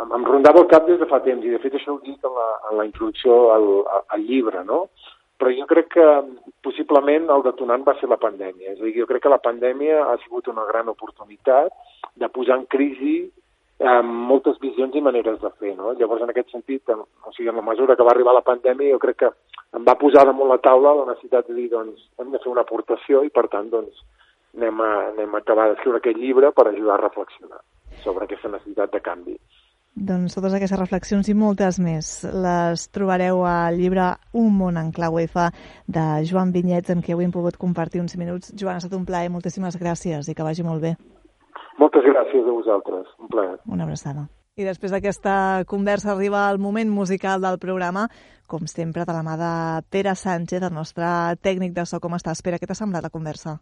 [0.01, 2.33] em rondava el cap des de fa temps i de fet això ho dic en
[2.35, 3.67] la, en la introducció al,
[4.11, 4.87] al llibre, no?
[5.39, 6.07] Però jo crec que
[6.65, 8.73] possiblement el detonant va ser la pandèmia.
[8.73, 11.71] És a dir, jo crec que la pandèmia ha sigut una gran oportunitat
[12.19, 15.73] de posar en crisi eh, moltes visions i maneres de fer.
[15.79, 15.95] No?
[15.97, 18.93] Llavors, en aquest sentit, en, o sigui, en la mesura que va arribar la pandèmia,
[18.93, 19.33] jo crec que
[19.79, 22.67] em va posar damunt la taula la necessitat de dir, doncs, hem de fer una
[22.67, 24.03] aportació i, per tant, doncs,
[24.59, 27.63] anem a, anem a acabar d'escriure aquest llibre per ajudar a reflexionar
[28.03, 29.37] sobre aquesta necessitat de canvi.
[29.91, 34.05] Doncs totes aquestes reflexions i moltes més les trobareu al llibre
[34.39, 35.49] Un món en clau F
[35.85, 38.53] de Joan Vinyets, amb qui avui hem pogut compartir uns minuts.
[38.55, 40.95] Joan, ha estat un plaer, moltíssimes gràcies i que vagi molt bé.
[41.77, 43.57] Moltes gràcies a vosaltres, un plaer.
[43.67, 44.29] Una abraçada.
[44.55, 48.07] I després d'aquesta conversa arriba el moment musical del programa,
[48.47, 49.51] com sempre, de la mà de
[49.91, 51.07] Pere Sánchez, el nostre
[51.43, 51.99] tècnic de so.
[52.03, 52.59] Com estàs, Pere?
[52.59, 53.57] Què t'ha semblat la conversa?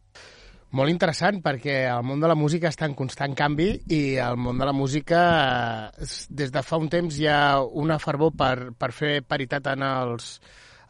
[0.77, 4.60] Molt interessant, perquè el món de la música està en constant canvi i el món
[4.62, 5.21] de la música,
[6.29, 7.39] des de fa un temps hi ha
[7.84, 10.36] una fervor per, per fer paritat en, els,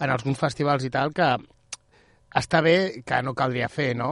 [0.03, 1.29] en alguns festivals i tal, que
[2.41, 2.75] està bé
[3.07, 4.11] que no caldria fer, no?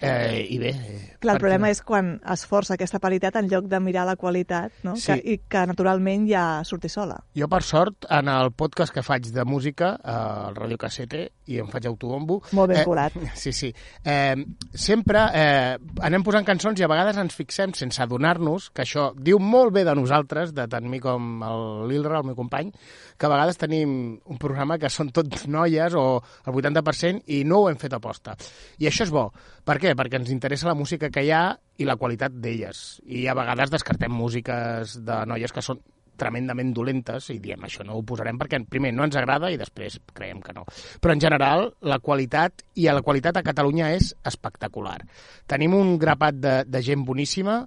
[0.00, 0.70] Eh, I bé...
[0.70, 4.14] Eh, Clar, el problema és quan es força aquesta paritat en lloc de mirar la
[4.16, 4.94] qualitat, no?
[4.94, 5.10] Sí.
[5.10, 7.16] Que, I que naturalment ja surti sola.
[7.34, 10.14] Jo, per sort, en el podcast que faig de música, eh,
[10.48, 12.38] al Radio Cassete, i em faig autobombo...
[12.54, 13.18] Molt ben eh, colat.
[13.38, 13.72] Sí, sí.
[14.04, 14.36] Eh,
[14.74, 15.74] sempre eh,
[16.06, 19.84] anem posant cançons i a vegades ens fixem, sense adonar-nos, que això diu molt bé
[19.88, 21.42] de nosaltres, de tant mi com
[21.90, 22.70] l'Ilra, el meu company,
[23.18, 23.90] que a vegades tenim
[24.22, 26.04] un programa que són tot noies o
[26.46, 28.36] el 80% i no ho hem fet aposta.
[28.78, 29.26] I això és bo.
[29.66, 29.94] Per què?
[29.98, 31.44] Perquè ens interessa la música que hi ha
[31.78, 33.02] i la qualitat d'elles.
[33.04, 35.82] I a vegades descartem músiques de noies que són
[36.18, 40.00] tremendament dolentes i diem això no ho posarem perquè primer no ens agrada i després
[40.14, 40.64] creiem que no.
[41.00, 44.98] Però en general la qualitat i la qualitat a Catalunya és espectacular.
[45.46, 47.60] Tenim un grapat de, de gent boníssima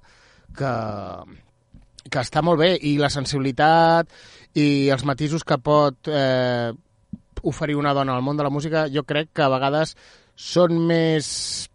[0.58, 0.74] que,
[2.10, 4.10] que està molt bé i la sensibilitat
[4.58, 6.72] i els matisos que pot eh,
[7.44, 9.96] oferir una dona al món de la música jo crec que a vegades
[10.36, 11.68] són més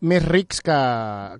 [0.00, 0.78] més rics que,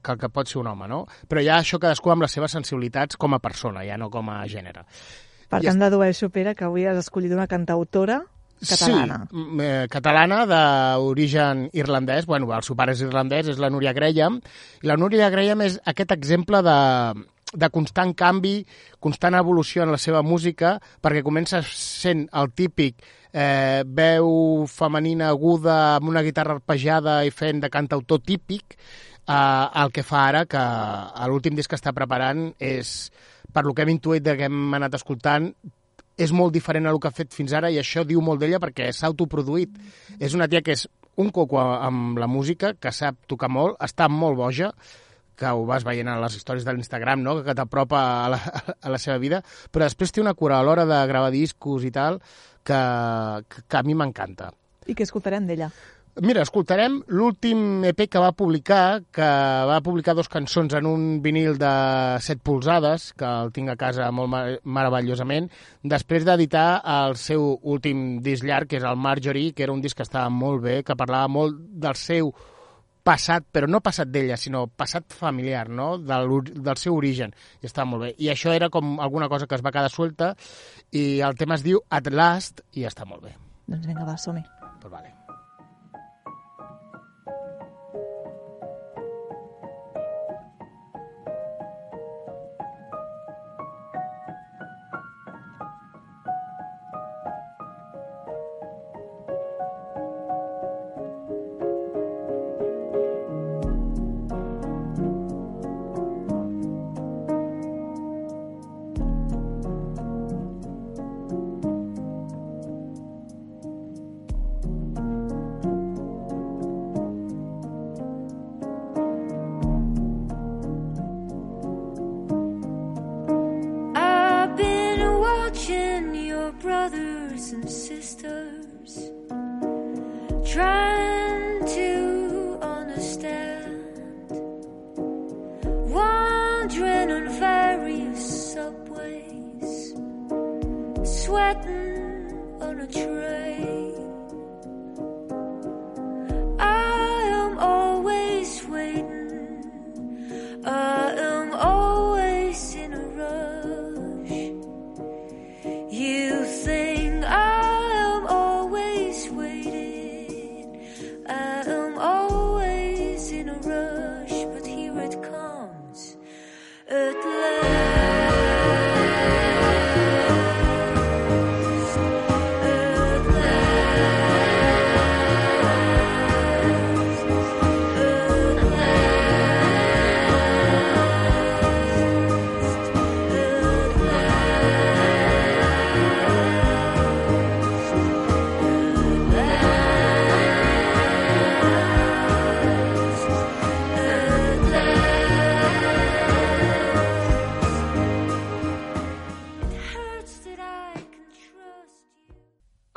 [0.03, 1.05] que el que pot ser un home, no?
[1.31, 4.41] Però ja això cadascú amb les seves sensibilitats com a persona, ja no com a
[4.51, 4.83] gènere.
[5.49, 8.19] Per tant, dedueixo, Pere, que avui has escollit una cantautora
[8.59, 9.21] catalana.
[9.31, 14.41] Sí, eh, catalana d'origen irlandès, bueno, el seu pare és irlandès, és la Núria Graham,
[14.83, 16.79] i la Núria Graham és aquest exemple de,
[17.55, 18.61] de constant canvi,
[19.01, 25.97] constant evolució en la seva música, perquè comença sent el típic eh, veu femenina aguda
[25.97, 30.63] amb una guitarra arpejada i fent de cantautor típic, eh, el que fa ara que
[31.31, 33.11] l'últim disc que està preparant és,
[33.53, 35.53] per lo que hem intuït de que hem anat escoltant,
[36.19, 38.59] és molt diferent a el que ha fet fins ara i això diu molt d'ella
[38.59, 39.77] perquè s'ha autoproduït.
[40.19, 44.09] És una tia que és un coco amb la música, que sap tocar molt, està
[44.11, 44.73] molt boja,
[45.39, 47.39] que ho vas veient a les històries de l'Instagram, no?
[47.47, 48.41] que t'apropa a, la,
[48.87, 51.93] a la seva vida, però després té una cura a l'hora de gravar discos i
[51.95, 52.19] tal,
[52.67, 52.81] que,
[53.63, 54.51] que, a mi m'encanta.
[54.89, 55.71] I què escoltarem d'ella?
[56.19, 59.27] Mira, escoltarem l'últim EP que va publicar, que
[59.71, 61.71] va publicar dos cançons en un vinil de
[62.25, 65.47] 7 polzades, que el tinc a casa molt meravellosament,
[65.87, 69.95] després d'editar el seu últim disc llarg, que és el Marjorie, que era un disc
[69.95, 72.35] que estava molt bé, que parlava molt del seu
[73.09, 75.91] passat, però no passat d'ella, sinó passat familiar, no?
[75.99, 77.35] Del, del seu origen.
[77.63, 78.15] I estava molt bé.
[78.21, 80.35] I això era com alguna cosa que es va quedar suelta
[80.93, 83.37] i el tema es diu At Last i està molt bé.
[83.69, 84.45] Doncs vinga, va, som-hi.
[84.81, 85.18] Pues vale.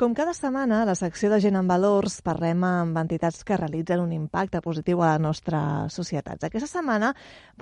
[0.02, 4.00] Com cada setmana, a la secció de Gent en Valors parlem amb entitats que realitzen
[4.02, 5.60] un impacte positiu a la nostra
[5.94, 6.42] societat.
[6.48, 7.12] Aquesta setmana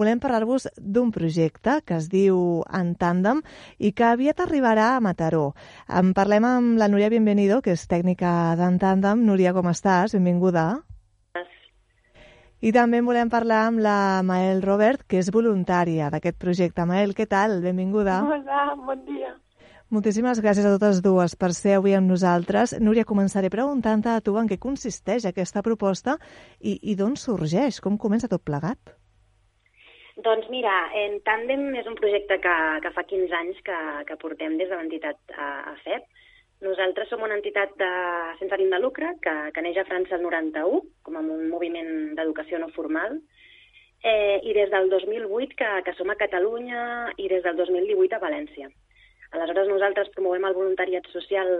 [0.01, 2.39] volem parlar-vos d'un projecte que es diu
[2.79, 3.43] En Tàndem
[3.77, 5.51] i que aviat arribarà a Mataró.
[6.01, 9.21] En parlem amb la Núria Bienvenido, que és tècnica d'En Tàndem.
[9.29, 10.17] Núria, com estàs?
[10.17, 10.65] Benvinguda.
[12.65, 16.89] I també volem parlar amb la Mael Robert, que és voluntària d'aquest projecte.
[16.89, 17.61] Mael, què tal?
[17.61, 18.23] Benvinguda.
[18.25, 19.37] Hola, bon dia.
[19.91, 22.77] Moltíssimes gràcies a totes dues per ser avui amb nosaltres.
[22.79, 26.13] Núria, començaré preguntant-te a tu en què consisteix aquesta proposta
[26.61, 28.93] i, i d'on sorgeix, com comença tot plegat?
[30.23, 32.53] Doncs mira, en Tàndem és un projecte que,
[32.85, 36.07] que fa 15 anys que, que portem des de l'entitat a, a FEP.
[36.63, 37.89] Nosaltres som una entitat de,
[38.39, 41.91] sense ànim de lucre que, que neix a França el 91 com a un moviment
[42.15, 43.19] d'educació no formal
[44.05, 46.85] eh, i des del 2008 que, que som a Catalunya
[47.17, 48.71] i des del 2018 a València.
[49.31, 51.51] Aleshores nosaltres promovem el voluntariat social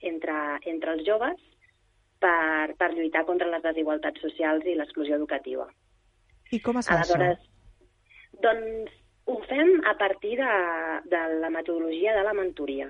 [0.00, 0.36] entre,
[0.70, 1.40] entre els joves
[2.22, 5.68] per, per lluitar contra les desigualtats socials i l'exclusió educativa.
[6.52, 8.40] I com es fa Aleshores, això?
[8.46, 8.94] doncs
[9.28, 10.54] ho fem a partir de,
[11.12, 12.88] de la metodologia de la mentoria,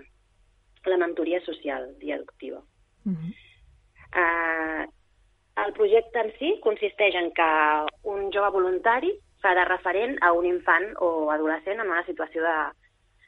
[0.86, 2.62] la mentoria social i educativa.
[3.04, 3.32] Uh -huh.
[4.14, 4.84] Uh,
[5.64, 7.50] el projecte en si consisteix en que
[8.02, 9.10] un jove voluntari
[9.42, 12.56] de referent a un infant o adolescent en una situació de,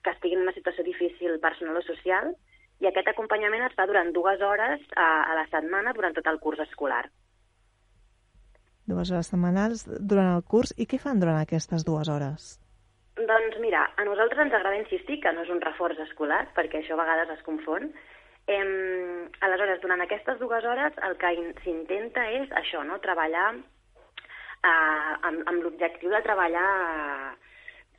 [0.05, 2.33] que estigui en una situació difícil personal o social
[2.81, 6.39] i aquest acompanyament es fa durant dues hores a, a la setmana durant tot el
[6.41, 7.05] curs escolar.
[8.89, 10.73] Dues hores setmanals durant el curs.
[10.81, 12.55] I què fan durant aquestes dues hores?
[13.21, 16.97] Doncs mira, a nosaltres ens agrada insistir que no és un reforç escolar, perquè això
[16.97, 17.91] a vegades es confon.
[18.51, 22.97] Em, aleshores, durant aquestes dues hores el que in- s'intenta és això, no?
[23.05, 27.31] treballar eh, amb, amb l'objectiu de treballar eh,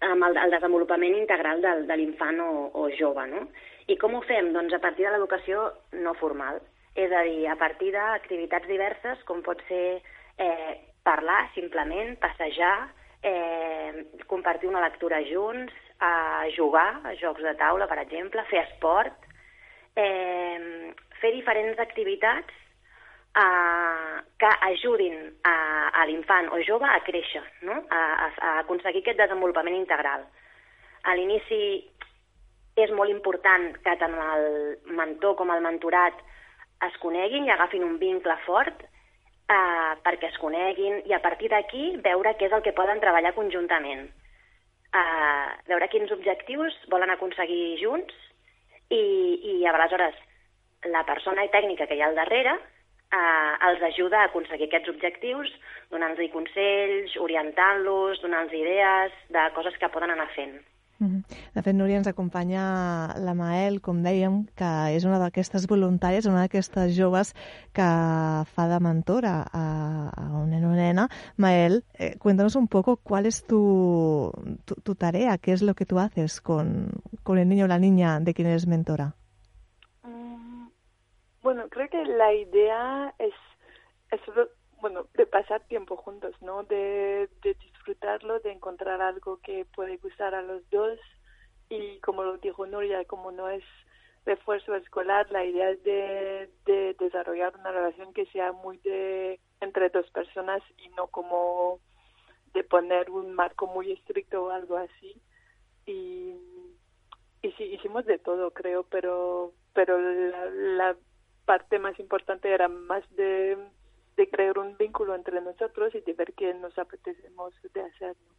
[0.02, 3.26] amb el, el desenvolupament integral del, de l'infant o, o jove.
[3.32, 3.46] No?
[3.88, 4.52] I com ho fem?
[4.56, 5.70] Doncs a partir de l'educació
[6.04, 6.62] no formal.
[6.98, 10.02] És a dir, a partir d'activitats diverses, com pot ser
[10.42, 10.74] eh,
[11.08, 12.76] parlar simplement, passejar,
[13.24, 19.28] eh, compartir una lectura junts, a jugar a jocs de taula, per exemple, fer esport,
[19.96, 20.90] eh,
[21.22, 22.61] fer diferents activitats
[23.38, 25.56] eh, que ajudin a,
[26.02, 27.78] a l'infant o jove a créixer, no?
[27.90, 30.26] a, a, a aconseguir aquest desenvolupament integral.
[31.04, 31.62] A l'inici
[32.80, 34.48] és molt important que tant el
[34.98, 36.18] mentor com el mentorat
[36.88, 38.82] es coneguin i agafin un vincle fort
[39.52, 43.36] eh, perquè es coneguin i a partir d'aquí veure què és el que poden treballar
[43.38, 44.08] conjuntament.
[44.92, 48.16] Eh, veure quins objectius volen aconseguir junts
[48.90, 49.04] i,
[49.54, 50.18] i aleshores
[50.92, 52.58] la persona tècnica que hi ha al darrere
[53.12, 55.54] eh, els ajuda a aconseguir aquests objectius
[55.92, 60.62] donant-los consells, orientant-los, donant-los idees de coses que poden anar fent.
[61.02, 61.24] Mhm.
[61.56, 62.64] De fet, Núria, ens acompanya
[63.18, 67.34] la Mael, com dèiem, que és una d'aquestes voluntàries, una d'aquestes joves
[67.74, 67.88] que
[68.54, 69.64] fa de mentora a,
[70.14, 71.08] a un nen o nena.
[71.38, 74.32] Mael, eh, cuéntanos un poco cuál es tu,
[74.66, 76.92] tu, tu tarea, qué es lo que tú haces con,
[77.24, 79.16] con el niño o la niña de quien eres mentora.
[81.62, 83.36] Bueno, creo que la idea es,
[84.10, 84.20] es
[84.80, 86.64] bueno, de pasar tiempo juntos, ¿no?
[86.64, 90.98] De, de disfrutarlo, de encontrar algo que puede gustar a los dos.
[91.70, 93.64] Y como lo dijo Nuria, como no es
[94.26, 99.90] refuerzo escolar, la idea es de, de desarrollar una relación que sea muy de entre
[99.90, 101.80] dos personas y no como
[102.56, 105.22] de poner un marco muy estricto o algo así.
[105.86, 106.34] Y
[107.44, 110.96] y sí, hicimos de todo, creo, pero, pero la, la
[111.46, 113.58] parte más importante era más de,
[114.18, 118.16] de crear un vínculo entre nosotros y de ver qué nos apetecemos de hacer.
[118.28, 118.34] ¿no?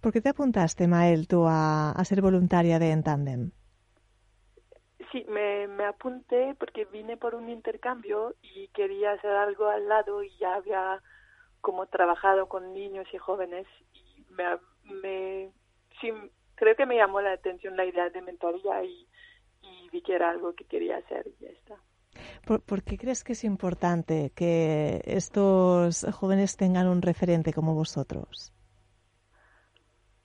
[0.00, 3.50] ¿Por qué te apuntaste, Mael, tú a, a ser voluntaria de En Tandem?
[5.12, 10.22] Sí, me, me apunté porque vine por un intercambio y quería hacer algo al lado
[10.22, 11.00] y ya había
[11.60, 14.44] como trabajado con niños y jóvenes y me,
[14.84, 15.50] me
[16.00, 16.12] sí,
[16.54, 19.08] creo que me llamó la atención la idea de mentoría y,
[19.62, 21.76] y vi que era algo que quería hacer y ya está.
[22.44, 28.52] ¿Por, qué crees que es importante que estos jóvenes tengan un referente como vosotros?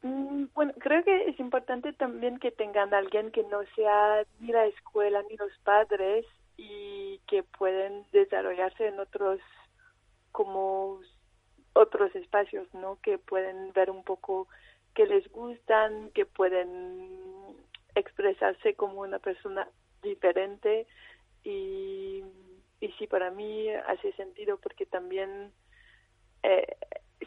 [0.02, 4.66] Mm, Bueno, creo que es importante también que tengan alguien que no sea ni la
[4.66, 6.26] escuela ni los padres
[6.58, 9.40] y que pueden desarrollarse en otros
[10.32, 11.00] como
[11.74, 12.98] otros espacios, ¿no?
[13.02, 14.48] Que pueden ver un poco
[14.94, 17.56] que les gustan, que pueden
[17.96, 19.68] expresarse como una persona
[20.02, 20.88] diferente
[21.44, 22.24] y,
[22.98, 25.52] sí, para mí hace sentido porque también
[26.44, 26.76] eh,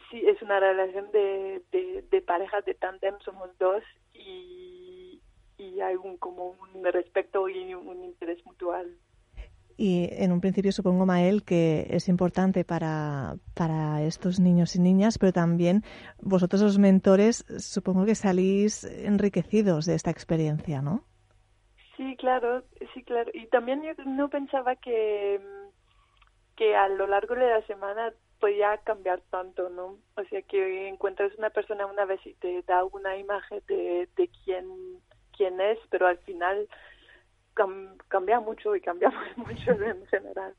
[0.09, 5.21] sí es una relación de, de, de parejas de tándem, somos dos y,
[5.57, 8.97] y hay un como un respeto y un interés mutual.
[9.77, 15.17] Y en un principio supongo, Mael, que es importante para, para estos niños y niñas,
[15.17, 15.83] pero también
[16.21, 21.03] vosotros los mentores supongo que salís enriquecidos de esta experiencia, ¿no?
[21.97, 23.31] Sí, claro, sí, claro.
[23.33, 25.39] Y también yo no pensaba que,
[26.55, 29.97] que a lo largo de la semana podía cambiar tanto, ¿no?
[30.15, 34.29] O sea, que encuentras una persona una vez y te da una imagen de, de
[34.43, 34.65] quién,
[35.35, 36.67] quién es, pero al final
[37.55, 40.53] cam- cambia mucho y cambiamos mucho en general.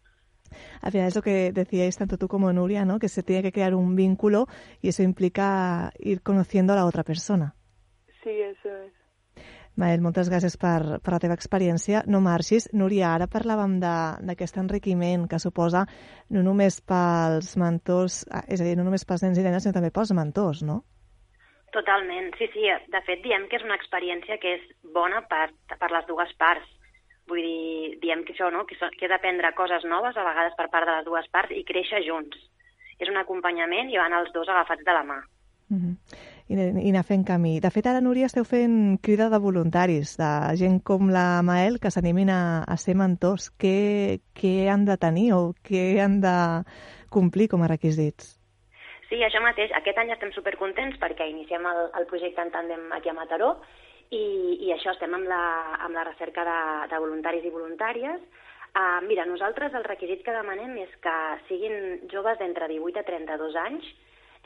[0.81, 2.99] Al final es lo que decíais tanto tú como Nuria, ¿no?
[2.99, 4.47] Que se tiene que crear un vínculo
[4.81, 7.55] y eso implica ir conociendo a la otra persona.
[8.23, 8.93] Sí, eso es.
[9.77, 12.03] Mael, moltes gràcies per, per la teva experiència.
[12.09, 12.71] No marxis.
[12.73, 15.85] Núria, ara parlàvem d'aquest enriquiment que suposa
[16.33, 19.77] no només pels mentors, ah, és a dir, no només pels nens i nenes, sinó
[19.77, 20.81] també pels mentors, no?
[21.77, 22.65] Totalment, sí, sí.
[22.89, 26.65] De fet, diem que és una experiència que és bona per, per les dues parts.
[27.29, 30.55] Vull dir, diem que això, no?, que, so- que he d'aprendre coses noves, a vegades
[30.57, 32.39] per part de les dues parts, i créixer junts.
[33.03, 35.19] És un acompanyament i van els dos agafats de la mà.
[35.69, 35.95] Uh -huh.
[36.47, 37.57] I, I anar fent camí.
[37.61, 40.31] De fet, ara, Núria, esteu fent crida de voluntaris, de
[40.61, 43.51] gent com la Mael, que s'animin a, a ser mentors.
[43.59, 46.37] Què, què han de tenir o què han de
[47.11, 48.37] complir com a requisits?
[49.09, 49.75] Sí, això mateix.
[49.79, 53.53] Aquest any estem supercontents perquè iniciem el, el projecte en tàndem aquí a Mataró
[54.11, 54.25] i,
[54.67, 55.43] i això, estem amb la,
[55.87, 56.59] amb la recerca de,
[56.91, 58.23] de voluntaris i voluntàries.
[58.77, 61.15] Uh, mira, nosaltres el requisit que demanem és que
[61.49, 63.87] siguin joves d'entre 18 a 32 anys.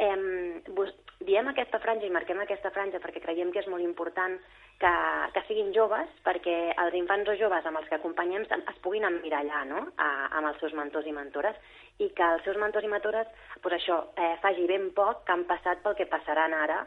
[0.01, 4.39] Bus- diem aquesta franja i marquem aquesta franja perquè creiem que és molt important
[4.81, 4.93] que,
[5.35, 9.67] que siguin joves perquè els infants o joves amb els que acompanyem es puguin emmirallar
[9.69, 9.83] no?
[10.01, 10.09] a,
[10.39, 11.61] amb els seus mentors i mentores
[11.99, 13.29] i que els seus mentors i mentores
[13.61, 16.81] pues això, eh, faci ben poc que han passat pel que passaran ara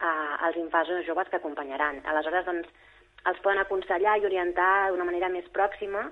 [0.00, 2.02] eh, als infants o joves que acompanyaran.
[2.04, 2.68] Aleshores, doncs,
[3.26, 6.08] els poden aconsellar i orientar d'una manera més pròxima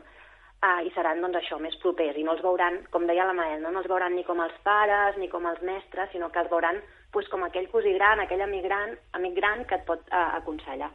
[0.64, 3.62] eh, i seran, doncs, això, més propers i no els veuran, com deia la Mael,
[3.62, 6.50] no, no els veuran ni com els pares ni com els mestres, sinó que els
[6.50, 6.80] veuran
[7.12, 10.90] pues, com aquell cosí gran, aquell amic gran, amic gran que et pot eh, aconsellar.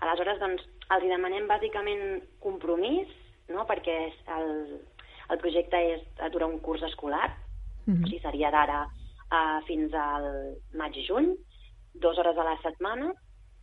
[0.00, 3.08] Aleshores, doncs, els demanem bàsicament compromís,
[3.48, 3.96] no?, perquè
[4.36, 4.52] el,
[5.30, 7.32] el projecte és, dura un curs escolar,
[7.86, 8.04] Mhm.
[8.04, 11.34] o sigui, seria d'ara uh, fins al maig-juny,
[12.00, 13.12] dues hores a la setmana,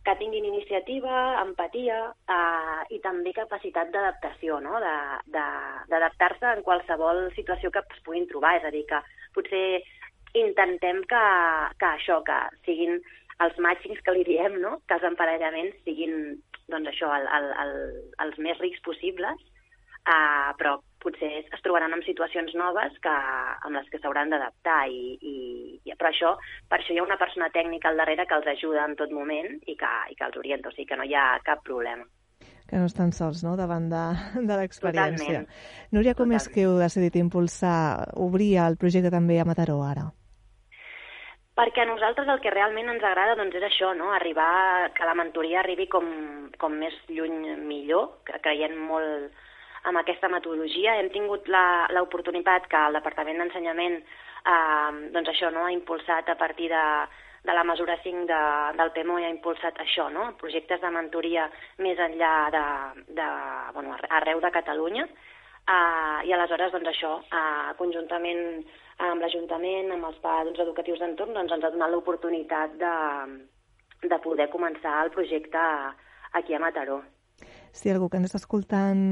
[0.02, 4.80] que tinguin iniciativa, empatia uh, i també capacitat d'adaptació, no?
[5.30, 8.56] D'adaptar-se en qualsevol situació que es puguin trobar.
[8.58, 8.98] És a dir, que
[9.36, 9.82] potser
[10.38, 11.24] intentem que,
[11.78, 12.98] que això, que siguin
[13.44, 14.78] els matchings que li diem, no?
[14.88, 16.36] que els emparellaments siguin
[16.72, 17.72] doncs això, el, el, el,
[18.24, 19.40] els més rics possibles,
[20.06, 23.12] uh, però potser es, trobaran en situacions noves que,
[23.66, 25.36] amb les que s'hauran d'adaptar i, i,
[25.82, 26.32] i, però això,
[26.70, 29.54] per això hi ha una persona tècnica al darrere que els ajuda en tot moment
[29.66, 32.06] i que, i que els orienta, o sigui que no hi ha cap problema.
[32.70, 34.06] Que no estan sols, no?, davant de,
[34.48, 35.42] de l'experiència.
[35.42, 35.92] Totalment.
[35.92, 40.08] Núria, com és que heu decidit impulsar, obrir el projecte també a Mataró ara?
[41.52, 44.08] Perquè a nosaltres el que realment ens agrada doncs, és això, no?
[44.16, 46.06] arribar, que la mentoria arribi com,
[46.58, 49.41] com més lluny millor, que creiem molt
[49.88, 50.96] amb aquesta metodologia.
[51.00, 55.66] Hem tingut l'oportunitat que el Departament d'Ensenyament eh, doncs això, no?
[55.66, 56.84] ha impulsat a partir de,
[57.44, 58.40] de la mesura 5 de,
[58.78, 60.30] del PEMO i ha impulsat això, no?
[60.40, 61.48] projectes de mentoria
[61.82, 62.64] més enllà de,
[63.18, 63.28] de,
[63.74, 65.06] bueno, arreu de Catalunya.
[65.62, 68.64] Uh, I aleshores, doncs això, uh, conjuntament
[69.06, 72.94] amb l'Ajuntament, amb els padrons educatius d'entorn, doncs ens ha donat l'oportunitat de,
[74.10, 75.62] de poder començar el projecte
[76.38, 76.98] aquí a Mataró.
[77.72, 79.02] Si algú que ens està escoltant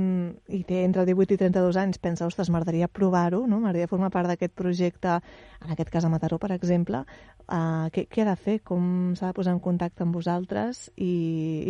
[0.52, 3.58] i té entre 18 i 32 anys pensa, ostres, m'agradaria provar-ho, no?
[3.58, 5.16] m'agradaria formar part d'aquest projecte,
[5.64, 7.00] en aquest cas a Mataró, per exemple,
[7.48, 8.58] uh, què, què ha de fer?
[8.61, 11.14] Com s'ha de posar en contacte amb vosaltres i,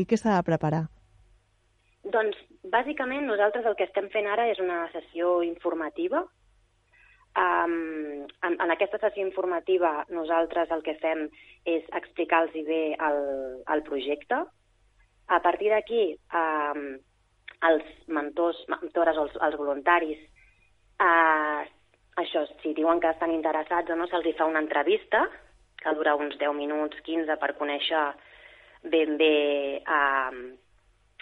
[0.02, 0.88] i què s'ha de preparar?
[2.10, 2.36] Doncs,
[2.74, 6.26] bàsicament, nosaltres el que estem fent ara és una sessió informativa.
[7.38, 11.28] Um, en, en aquesta sessió informativa nosaltres el que fem
[11.70, 13.20] és explicar-los bé el,
[13.70, 14.42] el projecte.
[15.30, 16.04] A partir d'aquí,
[16.34, 16.86] um,
[17.68, 20.22] els mentors, mentores o els, els voluntaris,
[20.98, 21.62] uh,
[22.22, 25.22] això, si diuen que estan interessats o no, se'ls fa una entrevista,
[25.80, 28.02] que dura uns 10 minuts, 15, per conèixer
[28.90, 29.36] ben bé
[29.86, 30.34] uh,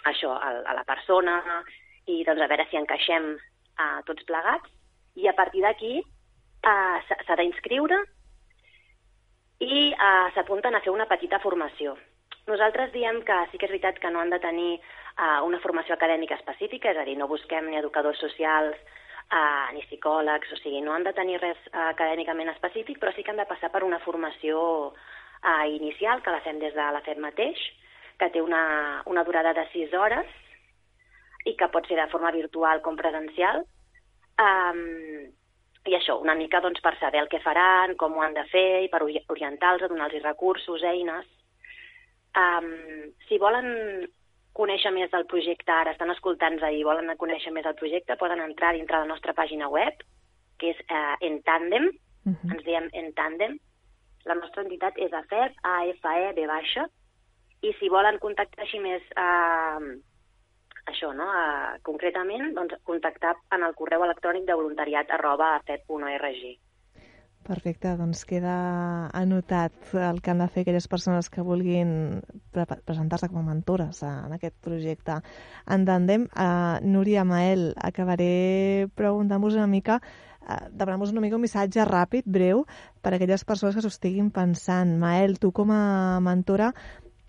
[0.09, 1.39] això, a, a la persona
[2.09, 4.73] i doncs, a veure si encaixem uh, tots plegats.
[5.19, 7.99] I a partir d'aquí uh, s'ha d'inscriure
[9.59, 11.97] i uh, s'apunten a fer una petita formació.
[12.49, 15.93] Nosaltres diem que sí que és veritat que no han de tenir uh, una formació
[15.95, 18.75] acadèmica específica, és a dir, no busquem ni educadors socials
[19.29, 23.23] uh, ni psicòlegs, o sigui, no han de tenir res uh, acadèmicament específic, però sí
[23.23, 27.03] que han de passar per una formació uh, inicial, que la fem des de la
[27.05, 27.61] FED mateix,
[28.19, 28.63] que té una,
[29.07, 30.31] una durada de 6 hores
[31.47, 33.61] i que pot ser de forma virtual com presencial.
[34.41, 35.29] Um,
[35.87, 38.81] I això, una mica doncs, per saber el que faran, com ho han de fer,
[38.83, 41.25] i per ori- orientar-los, donar-los recursos, eines.
[42.39, 42.69] Um,
[43.27, 44.07] si volen
[44.53, 48.73] conèixer més del projecte, ara estan escoltant-nos i volen conèixer més del projecte, poden entrar
[48.73, 50.03] dintre la nostra pàgina web,
[50.59, 51.89] que és uh, En Tandem,
[52.25, 52.51] Uh -huh.
[52.53, 53.59] ens diem En Tandem.
[54.25, 56.87] La nostra entitat és AFEB, A-F-E, B baixa,
[57.61, 59.79] i si volen contactar així més eh,
[60.91, 61.27] això, no?
[61.41, 66.43] Eh, concretament, doncs contactar en el correu electrònic de voluntariat arroba afet.org.
[67.47, 72.19] Perfecte, doncs queda anotat el que han de fer aquelles persones que vulguin
[72.53, 75.15] pre presentar-se com a mentores en aquest projecte.
[75.65, 79.97] En tandem, uh, Núria Mael, acabaré preguntant-vos una mica,
[80.45, 82.67] uh, demanant-vos una mica un missatge ràpid, breu,
[83.01, 84.99] per a aquelles persones que s'ho estiguin pensant.
[85.01, 86.75] Mael, tu com a mentora,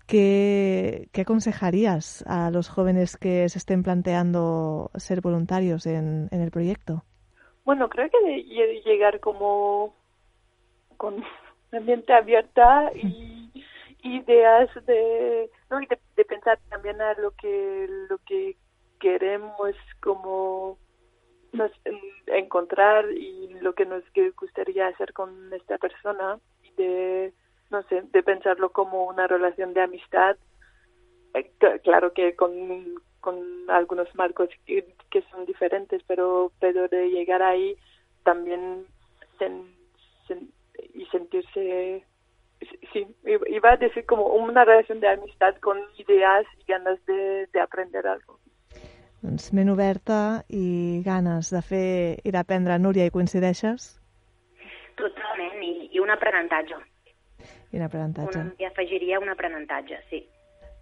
[0.05, 6.51] ¿qué, qué aconsejarías a los jóvenes que se estén planteando ser voluntarios en, en el
[6.51, 7.05] proyecto?
[7.65, 9.95] Bueno, creo que de lle- llegar como
[11.01, 11.23] con
[11.71, 13.51] mente abierta y
[14.03, 15.81] ideas de, ¿no?
[15.81, 18.55] y de, pensar también a lo que lo que
[18.99, 20.77] queremos como
[21.53, 24.03] nos en- encontrar y lo que nos
[24.39, 27.33] gustaría hacer con esta persona y de
[27.71, 30.37] no sé de pensarlo como una relación de amistad
[31.33, 32.51] Eh, cl- claro que con,
[33.21, 33.35] con
[33.69, 34.85] algunos marcos que,
[35.31, 37.75] son diferentes, pero, pero de llegar ahí
[38.23, 38.85] también
[39.39, 39.71] sen-
[40.93, 42.03] y sentirse,
[42.93, 43.07] sí,
[43.47, 48.07] iba a decir como una relación de amistad con ideas y ganas de, de aprender
[48.07, 48.39] algo.
[49.21, 51.89] Doncs ment oberta i ganes de fer
[52.25, 52.79] i d'aprendre.
[52.81, 53.91] Núria, hi coincideixes?
[54.97, 56.79] Totalment, i, i un aprenentatge.
[57.69, 58.39] I un aprenentatge.
[58.39, 60.23] Una, I afegiria un aprenentatge, sí.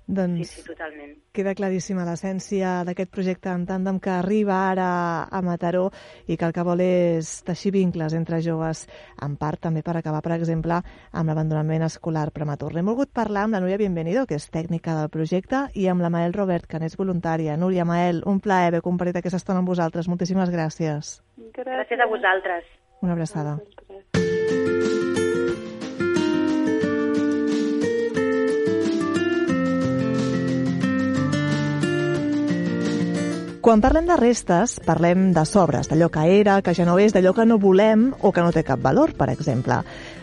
[0.09, 1.11] Sí, Doncs sí, totalment.
[1.31, 4.87] queda claríssima l'essència d'aquest projecte en tàndem que arriba ara
[5.29, 5.91] a Mataró
[6.25, 8.87] i que el que vol és teixir vincles entre joves,
[9.21, 10.81] en part també per acabar, per exemple,
[11.11, 12.73] amb l'abandonament escolar prematur.
[12.75, 16.09] Hem volgut parlar amb la Núria Bienvenido, que és tècnica del projecte, i amb la
[16.09, 17.55] Mael Robert, que n'és voluntària.
[17.55, 20.09] Núria, Mael, un plaer haver compartit aquesta estona amb vosaltres.
[20.09, 21.19] Moltíssimes gràcies.
[21.53, 22.65] Gràcies a vosaltres.
[23.01, 23.59] Una abraçada.
[33.59, 37.33] Quan parlem de restes, parlem de sobres, d'allò que era, que ja no és, d'allò
[37.35, 39.81] que no volem o que no té cap valor, per exemple.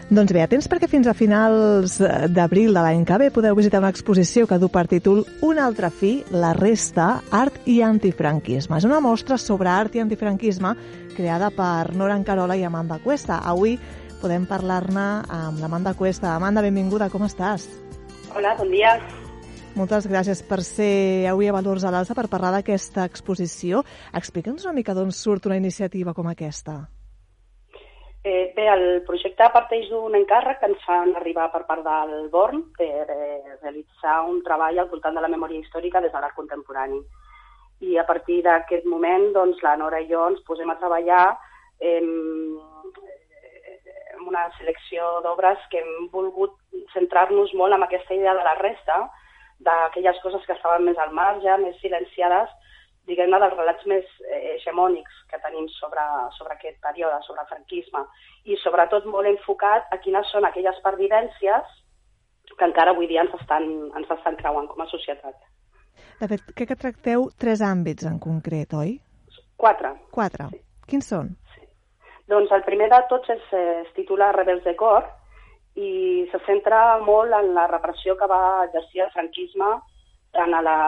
[0.08, 3.82] Doncs bé, atents perquè fins a finals eh, d'abril de l'any que ve podeu visitar
[3.82, 8.78] una exposició que du per títol Un altre fi, la resta, art i antifranquisme.
[8.78, 10.72] És una mostra sobre art i antifranquisme
[11.16, 13.42] creada per Nora Encarola i Amanda Cuesta.
[13.44, 13.76] Avui
[14.22, 16.32] podem parlar-ne amb l'Amanda Cuesta.
[16.32, 17.68] Amanda, benvinguda, com estàs?
[18.32, 18.96] Hola, bon dia.
[19.76, 23.82] Moltes gràcies per ser avui a Valors a l'Alça per parlar d'aquesta exposició.
[24.16, 26.78] Explica'ns una mica d'on surt una iniciativa com aquesta.
[28.24, 32.62] Eh, bé, el projecte parteix d'un encàrrec que ens fan arribar per part del Born
[32.78, 37.02] per eh, realitzar un treball al voltant de la memòria històrica des de l'art contemporani.
[37.84, 41.36] I a partir d'aquest moment, doncs, la Nora i jo ens posem a treballar
[41.92, 42.08] en,
[44.16, 46.56] en una selecció d'obres que hem volgut
[46.96, 49.02] centrar-nos molt en aquesta idea de la resta,
[49.64, 52.52] d'aquelles coses que estaven més al marge, més silenciades,
[53.06, 56.04] diguem-ne, dels relats més eh, hegemònics que tenim sobre,
[56.36, 58.02] sobre aquest període, sobre el franquisme,
[58.44, 61.74] i sobretot molt enfocat a quines són aquelles pervivències
[62.56, 63.66] que encara avui dia ens estan,
[63.98, 65.34] ens estan creuant com a societat.
[66.20, 68.96] De fet, crec que tracteu tres àmbits en concret, oi?
[69.60, 69.92] Quatre.
[70.14, 70.48] Quatre.
[70.88, 71.34] Quins són?
[72.30, 75.04] Doncs el primer de tots es, eh, es titula Rebels de cor
[75.76, 75.90] i
[76.32, 79.68] se centra molt en la repressió que va exercir el franquisme
[80.36, 80.78] tant a la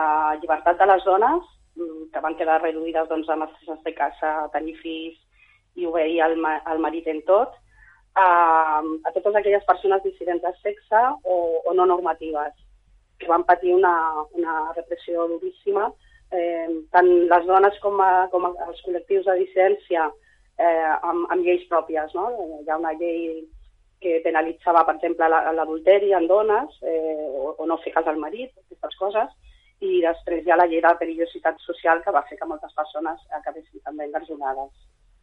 [0.41, 4.49] llibertat de les dones, mm, que van quedar reduïdes doncs, a mestres de casa, a
[4.53, 5.17] tenir fills
[5.75, 7.53] i obeir al, ma al marit en tot,
[8.15, 12.53] a, a totes aquelles persones dissidents de sexe o, o no normatives
[13.19, 13.93] que van patir una,
[14.33, 15.89] una repressió duríssima,
[16.31, 20.07] eh, tant les dones com, a, com els col·lectius de dissidència
[20.57, 22.13] eh, amb, amb lleis pròpies.
[22.15, 22.29] No?
[22.63, 23.43] Hi ha una llei
[23.99, 28.19] que penalitzava, per exemple, la- l'adulteri en dones eh, o, o no fer cas al
[28.21, 29.31] marit, aquestes coses,
[29.79, 33.19] i després hi ha la llei de perillositat social que va fer que moltes persones
[33.37, 34.71] acabessin també engarjonades.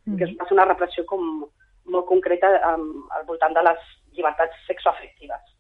[0.07, 0.17] Mm.
[0.17, 1.47] Que és va ser una repressió com
[1.87, 3.83] molt concreta um, al voltant de les
[4.17, 5.53] llibertats sexoafectives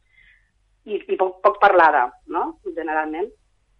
[0.87, 3.29] i, i poc, poc parlada, no?, generalment.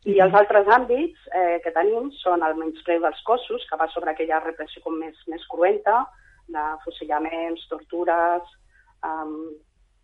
[0.07, 4.13] I els altres àmbits eh, que tenim són el menyspreu dels cossos, que va sobre
[4.13, 6.05] aquella repressió com més, més cruenta,
[6.47, 8.53] de fusillaments, tortures,
[9.05, 9.51] um,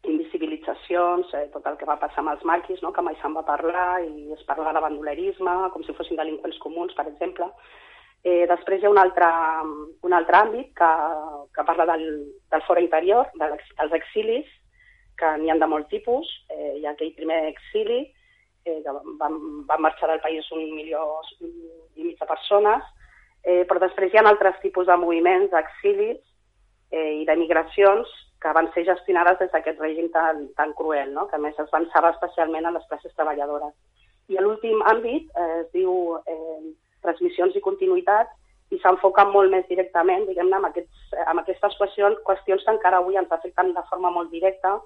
[0.03, 2.93] invisibilitzacions, eh, tot el que va passar amb els maquis, no?
[2.93, 6.95] que mai se'n va parlar, i es parla de bandolerisme, com si fossin delinqüents comuns,
[6.99, 7.47] per exemple.
[8.25, 9.29] Eh, després hi ha un altre,
[10.07, 10.91] un altre àmbit que,
[11.55, 12.05] que parla del,
[12.51, 14.51] del fora interior, de l'ex- dels exilis,
[15.19, 16.27] que n'hi ha de molt tipus.
[16.51, 18.01] Eh, hi ha aquell primer exili,
[18.65, 21.03] eh, que van, van marxar del país un milió
[21.43, 22.83] i mig de persones,
[23.45, 26.19] eh, però després hi ha altres tipus de moviments d'exilis
[26.91, 28.11] eh, i de migracions
[28.43, 31.29] que van ser gestionades des d'aquest règim tan, tan cruel, no?
[31.31, 33.73] que més es avançava especialment a les classes treballadores.
[34.29, 36.73] I l'últim àmbit eh, es diu eh,
[37.05, 38.31] transmissions i continuïtat
[38.73, 43.19] i s'enfoca molt més directament diguem-ne amb, aquests, amb aquestes qüestions, qüestions que encara avui
[43.21, 44.79] ens afecten de forma molt directa,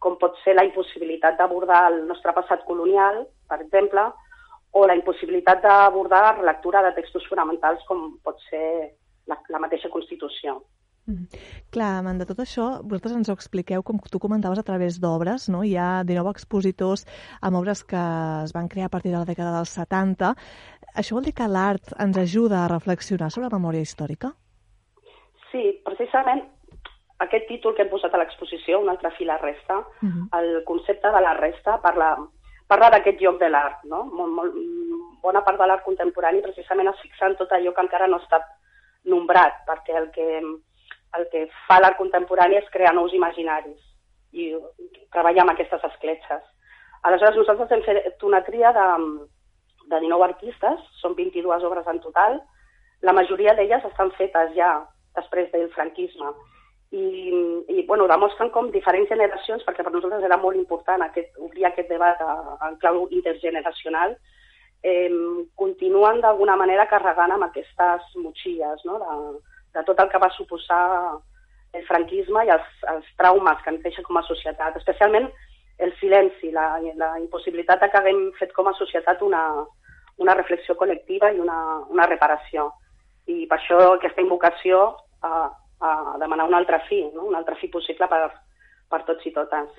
[0.00, 4.08] com pot ser la impossibilitat d'abordar el nostre passat colonial, per exemple,
[4.72, 8.66] o la impossibilitat d'abordar la relectura de textos fonamentals com pot ser
[9.30, 10.60] la, la mateixa Constitució.
[11.74, 15.62] Clar, Amanda, tot això vosaltres ens ho expliqueu, com tu comentaves, a través d'obres, no?
[15.64, 17.06] Hi ha 19 expositors
[17.40, 18.02] amb obres que
[18.44, 20.34] es van crear a partir de la dècada dels 70.
[20.94, 24.32] Això vol dir que l'art ens ajuda a reflexionar sobre la memòria històrica?
[25.50, 26.44] Sí, precisament
[27.20, 30.40] aquest títol que hem posat a l'exposició, Un altre fil a resta, uh -huh.
[30.40, 32.16] el concepte de la resta parla,
[32.66, 34.04] parla d'aquest lloc de l'art, no?
[34.04, 34.54] Molt, molt,
[35.22, 38.22] bona part de l'art contemporani precisament es fixa en tot allò que encara no ha
[38.22, 38.42] estat
[39.04, 40.40] nombrat, perquè el que,
[41.18, 43.80] el que fa l'art contemporani és crear nous imaginaris
[44.32, 44.52] i
[45.14, 46.42] treballar amb aquestes escletxes.
[47.02, 48.86] Aleshores, nosaltres hem fet una tria de,
[49.90, 52.38] de 19 artistes, són 22 obres en total,
[53.02, 54.74] la majoria d'elles estan fetes ja
[55.16, 56.30] després del franquisme
[56.90, 57.04] i,
[57.70, 61.88] i bueno, demostren com diferents generacions, perquè per nosaltres era molt important aquest, obrir aquest
[61.90, 62.20] debat
[62.66, 64.16] en clau intergeneracional,
[64.82, 65.10] eh,
[65.56, 68.98] continuen d'alguna manera carregant amb aquestes motxilles no?
[69.02, 69.16] de,
[69.74, 70.82] de tot el que va suposar
[71.76, 75.28] el franquisme i els, els traumes que ens deixa com a societat, especialment
[75.80, 79.42] el silenci, la, la impossibilitat que haguem fet com a societat una,
[80.20, 81.58] una reflexió col·lectiva i una,
[81.88, 82.68] una reparació.
[83.30, 84.82] I per això aquesta invocació
[85.24, 85.48] a,
[85.80, 87.24] a demanar un altre fi, no?
[87.30, 88.26] un altre fi possible per,
[88.92, 89.72] per tots i totes.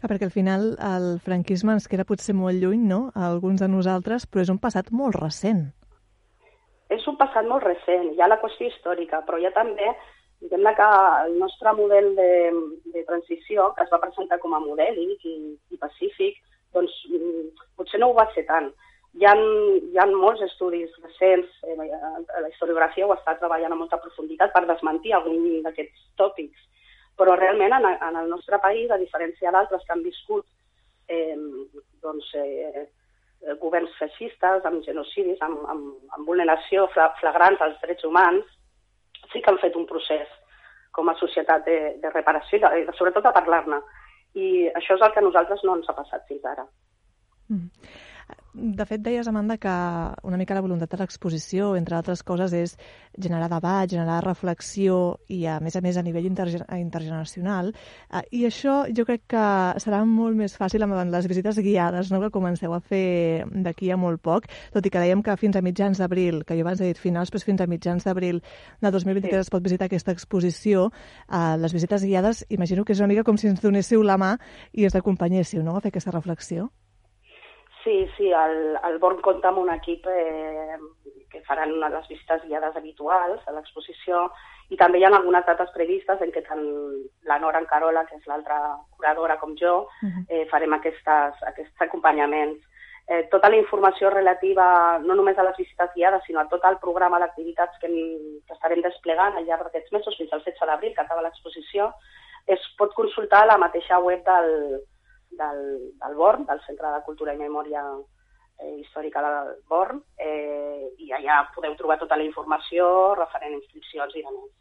[0.00, 3.68] Clar, perquè al final el franquisme ens queda potser molt lluny, no?, a alguns de
[3.68, 5.66] nosaltres, però és un passat molt recent.
[6.94, 9.90] És un passat molt recent, hi ha la qüestió històrica, però hi ha també,
[10.44, 10.88] diguem que
[11.26, 12.30] el nostre model de,
[12.94, 15.36] de transició, que es va presentar com a modèlic i,
[15.74, 16.40] i pacífic,
[16.74, 17.46] doncs mm,
[17.78, 18.70] potser no ho va ser tant.
[19.14, 24.00] Hi ha, hi ha molts estudis recents, eh, la historiografia ho està treballant amb molta
[24.02, 26.66] profunditat per desmentir algun d'aquests tòpics,
[27.18, 30.44] però realment en, en el nostre país, a diferència d'altres que han viscut
[31.08, 31.38] eh,
[32.02, 32.88] doncs, eh,
[33.60, 38.46] governs feixistes, amb genocidis, amb, amb, amb vulneració fla, flagrant als drets humans,
[39.32, 40.30] sí que han fet un procés
[40.94, 43.80] com a societat de, de reparació i sobretot de parlar-ne.
[44.34, 46.66] I això és el que a nosaltres no ens ha passat fins ara.
[47.50, 47.68] Mm.
[48.54, 49.70] De fet, deies, Amanda, que
[50.22, 52.76] una mica la voluntat de l'exposició, entre altres coses, és
[53.18, 57.72] generar debat, generar reflexió i, a més a més, a nivell interge intergeneracional.
[58.12, 59.46] Eh, I això jo crec que
[59.82, 63.98] serà molt més fàcil amb les visites guiades no?, que comenceu a fer d'aquí a
[63.98, 66.92] molt poc, tot i que dèiem que fins a mitjans d'abril, que jo abans he
[66.92, 69.48] dit finals, però fins a mitjans d'abril de 2023 sí.
[69.48, 70.92] es pot visitar aquesta exposició.
[71.26, 74.36] Eh, les visites guiades, imagino que és una mica com si ens donéssiu la mà
[74.70, 76.70] i ens acompanyéssiu no?, a fer aquesta reflexió.
[77.84, 80.78] Sí, sí, el, el Born compta amb un equip eh,
[81.30, 84.30] que faran una de les visites guiades habituals a l'exposició
[84.72, 86.62] i també hi ha algunes dates previstes en què tant
[87.28, 88.56] la Nora Encarola, que és l'altra
[88.96, 90.24] curadora com jo, -huh.
[90.30, 92.62] eh, farem aquestes, aquests acompanyaments.
[93.06, 96.78] eh, tota la informació relativa no només a les visites guiades, sinó a tot el
[96.78, 100.94] programa d'activitats que, hem- que estarem desplegant al llarg d'aquests mesos fins al 16 d'abril,
[100.94, 101.92] que acaba l'exposició,
[102.46, 104.80] es pot consultar a la mateixa web del,
[105.38, 105.62] del,
[106.02, 107.84] del BORN, del Centre de Cultura i Memòria
[108.58, 112.86] eh, Històrica del BORN, eh, i allà podeu trobar tota la informació
[113.18, 114.52] referent a inscripcions i demés.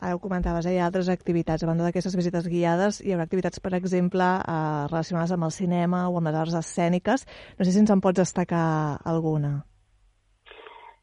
[0.00, 0.74] Ara ho comentaves, eh?
[0.74, 1.62] hi ha altres activitats.
[1.62, 6.08] A banda d'aquestes visites guiades, hi haurà activitats, per exemple, eh, relacionades amb el cinema
[6.10, 7.26] o amb les arts escèniques.
[7.58, 9.67] No sé si ens en pots destacar alguna.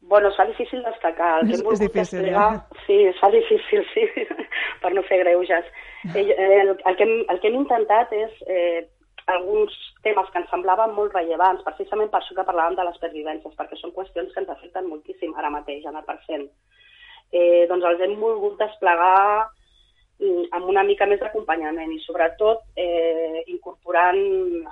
[0.06, 1.40] Bueno, es fa difícil destacar.
[1.42, 2.50] El que És- hem és difícil, desplegar...
[2.56, 2.82] ja.
[2.86, 4.04] Sí, es fa difícil, sí,
[4.82, 5.64] per no fer greuges.
[6.14, 8.84] El, el, el, que hem, el que hem intentat és eh,
[9.26, 9.74] alguns
[10.06, 13.74] temes que ens semblaven molt rellevants, precisament per això que parlàvem de les pervivències, perquè
[13.80, 16.46] són qüestions que ens afecten moltíssim ara mateix, en el present.
[17.34, 19.48] Eh, doncs els hem volgut desplegar
[20.22, 24.22] mm, amb una mica més d'acompanyament i sobretot eh, incorporant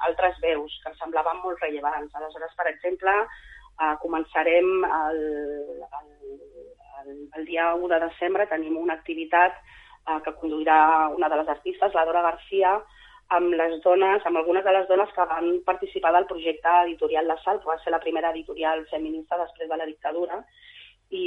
[0.06, 2.14] altres veus que ens semblaven molt rellevants.
[2.14, 3.16] Aleshores, per exemple,
[3.80, 5.20] eh, començarem el,
[6.00, 6.10] el,
[7.04, 11.48] el, el dia 1 de desembre, tenim una activitat eh, que conduirà una de les
[11.48, 12.76] artistes, la Dora Garcia,
[13.34, 17.38] amb les dones, amb algunes de les dones que van participar del projecte editorial La
[17.42, 20.42] Sal, que va ser la primera editorial feminista després de la dictadura,
[21.10, 21.24] i,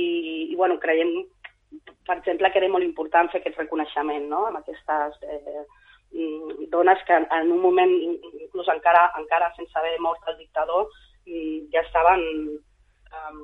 [0.51, 1.09] i bueno, creiem,
[2.05, 4.45] per exemple, que era molt important fer aquest reconeixement no?
[4.47, 5.63] amb aquestes eh,
[6.13, 10.87] mm, dones que en, un moment, in- inclús encara, encara sense haver mort el dictador,
[11.73, 12.23] ja estaven
[13.11, 13.43] um,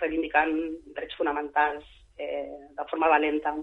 [0.00, 0.54] reivindicant
[0.96, 1.84] drets fonamentals
[2.18, 2.46] eh,
[2.76, 3.54] de forma valenta.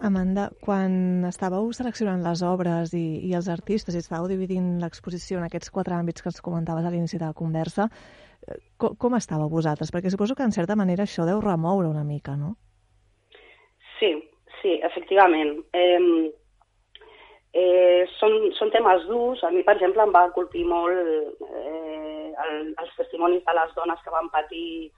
[0.00, 5.44] Amanda, quan estàveu seleccionant les obres i, i els artistes i estàveu dividint l'exposició en
[5.46, 7.88] aquests quatre àmbits que ens comentaves a l'inici de la conversa,
[8.46, 9.92] eh, com, com estàveu vosaltres?
[9.92, 12.54] Perquè suposo que en certa manera això deu remoure una mica, no?
[13.98, 14.14] Sí,
[14.62, 15.58] sí, efectivament.
[15.76, 16.32] Eh,
[17.52, 19.42] eh, són, són temes durs.
[19.44, 24.02] A mi, per exemple, em va colpir molt eh, el, els testimonis de les dones
[24.04, 24.90] que van patir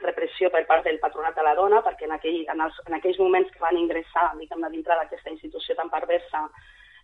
[0.00, 3.18] repressió per part del patronat de la dona, perquè en, aquell, en, els, en aquells
[3.20, 6.46] moments que van ingressar, diguem-ne, dintre d'aquesta institució tan perversa,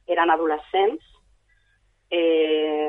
[0.08, 1.04] eren adolescents,
[2.14, 2.88] eh,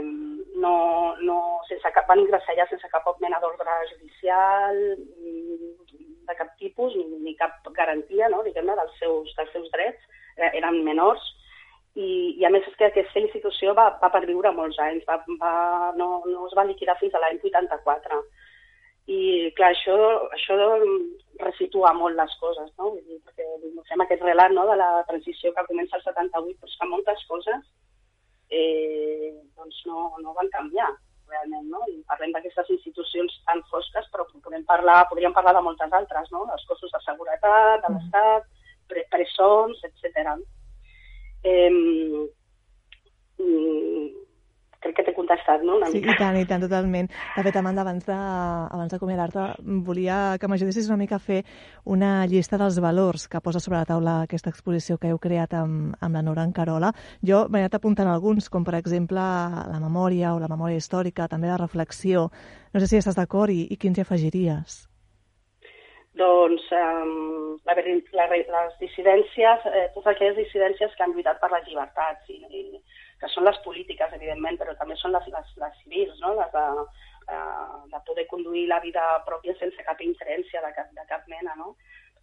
[0.64, 1.38] no, no,
[1.68, 4.80] sense cap, van ingressar ja sense cap mena d'ordre judicial,
[6.28, 10.08] de cap tipus, ni, ni cap garantia, no, diguem-ne, dels seus, dels seus drets,
[10.38, 11.24] eh, eren menors,
[11.98, 15.54] i, i a més és que aquesta institució va, va perviure molts anys, va, va,
[15.98, 18.20] no, no es va liquidar fins a l'any 84.
[19.08, 19.18] I,
[19.58, 19.96] clar, això,
[20.36, 20.58] això
[21.40, 22.92] resitua molt les coses, no?
[22.92, 23.48] Vull dir, perquè
[23.90, 27.24] fem aquest relat no, de la transició que comença el 78, però és que moltes
[27.32, 27.64] coses
[28.52, 30.90] eh, doncs no, no van canviar
[31.32, 31.82] realment, no?
[31.92, 36.46] I parlem d'aquestes institucions tan fosques, però podem parlar, podríem parlar de moltes altres, no?
[36.54, 38.48] Els cossos de seguretat, de l'Estat,
[38.92, 40.38] pre presons, etc.
[41.44, 41.70] Eh,
[44.80, 45.78] crec que t'he contestat, no?
[45.78, 46.14] Una Sí, mica.
[46.14, 47.10] i tant, i tant, totalment.
[47.36, 49.46] De fet, Amanda, abans de, abans d'acomiadar-te,
[49.84, 51.44] volia que m'ajudessis una mica a fer
[51.86, 55.96] una llista dels valors que posa sobre la taula aquesta exposició que heu creat amb,
[56.00, 56.94] amb la Nora Encarola.
[57.26, 61.48] Jo m'he anat apuntant alguns, com per exemple la memòria o la memòria històrica, també
[61.48, 62.30] la reflexió.
[62.74, 64.86] No sé si estàs d'acord i, i quins hi afegiries.
[66.18, 67.76] Doncs um, la,
[68.18, 72.82] la, les dissidències, eh, totes aquelles dissidències que han lluitat per les llibertats, i, i,
[73.22, 76.34] que són les polítiques, evidentment, però també són les, les, les civils, no?
[76.40, 76.66] les de,
[77.34, 81.56] eh, de poder conduir la vida pròpia sense cap ingerència de cap, de cap mena.
[81.60, 81.76] No?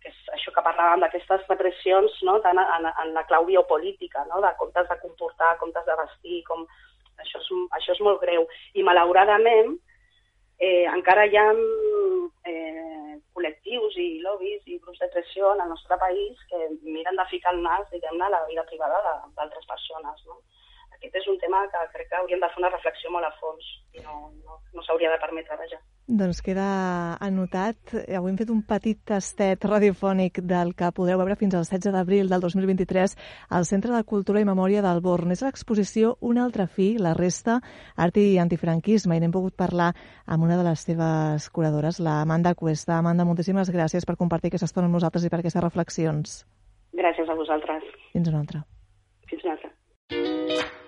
[0.02, 2.38] Que és això que parlàvem d'aquestes repressions no?
[2.44, 4.42] tant en, en la clau biopolítica, no?
[4.44, 6.66] de com t'has de comportar, com t'has de vestir, com...
[7.22, 8.42] Això, és, això és molt greu.
[8.74, 9.76] I malauradament,
[10.58, 11.44] eh, encara hi ha
[12.50, 13.03] eh,
[13.36, 17.54] col·lectius i lobbies i grups de pressió en el nostre país que miren de ficar
[17.54, 19.00] el nas, diguem-ne, a la vida privada
[19.36, 20.22] d'altres persones.
[20.28, 20.38] No?
[20.96, 23.74] Aquest és un tema que crec que hauríem de fer una reflexió molt a fons
[23.98, 25.82] i no, no, no s'hauria de permetre, vaja.
[26.06, 27.94] Doncs queda anotat.
[28.12, 32.28] Avui hem fet un petit tastet radiofònic del que podreu veure fins al 16 d'abril
[32.28, 33.16] del 2023
[33.48, 35.32] al Centre de Cultura i Memòria del Born.
[35.32, 37.56] És l'exposició Un altre fi, la resta,
[37.96, 39.94] art i antifranquisme, i n'hem pogut parlar
[40.26, 42.98] amb una de les seves curadores, la Amanda Cuesta.
[42.98, 46.44] Amanda, moltíssimes gràcies per compartir aquesta estona amb nosaltres i per aquestes reflexions.
[46.92, 47.82] Gràcies a vosaltres.
[48.12, 48.66] Fins una altra.
[49.30, 50.82] Fins una altra.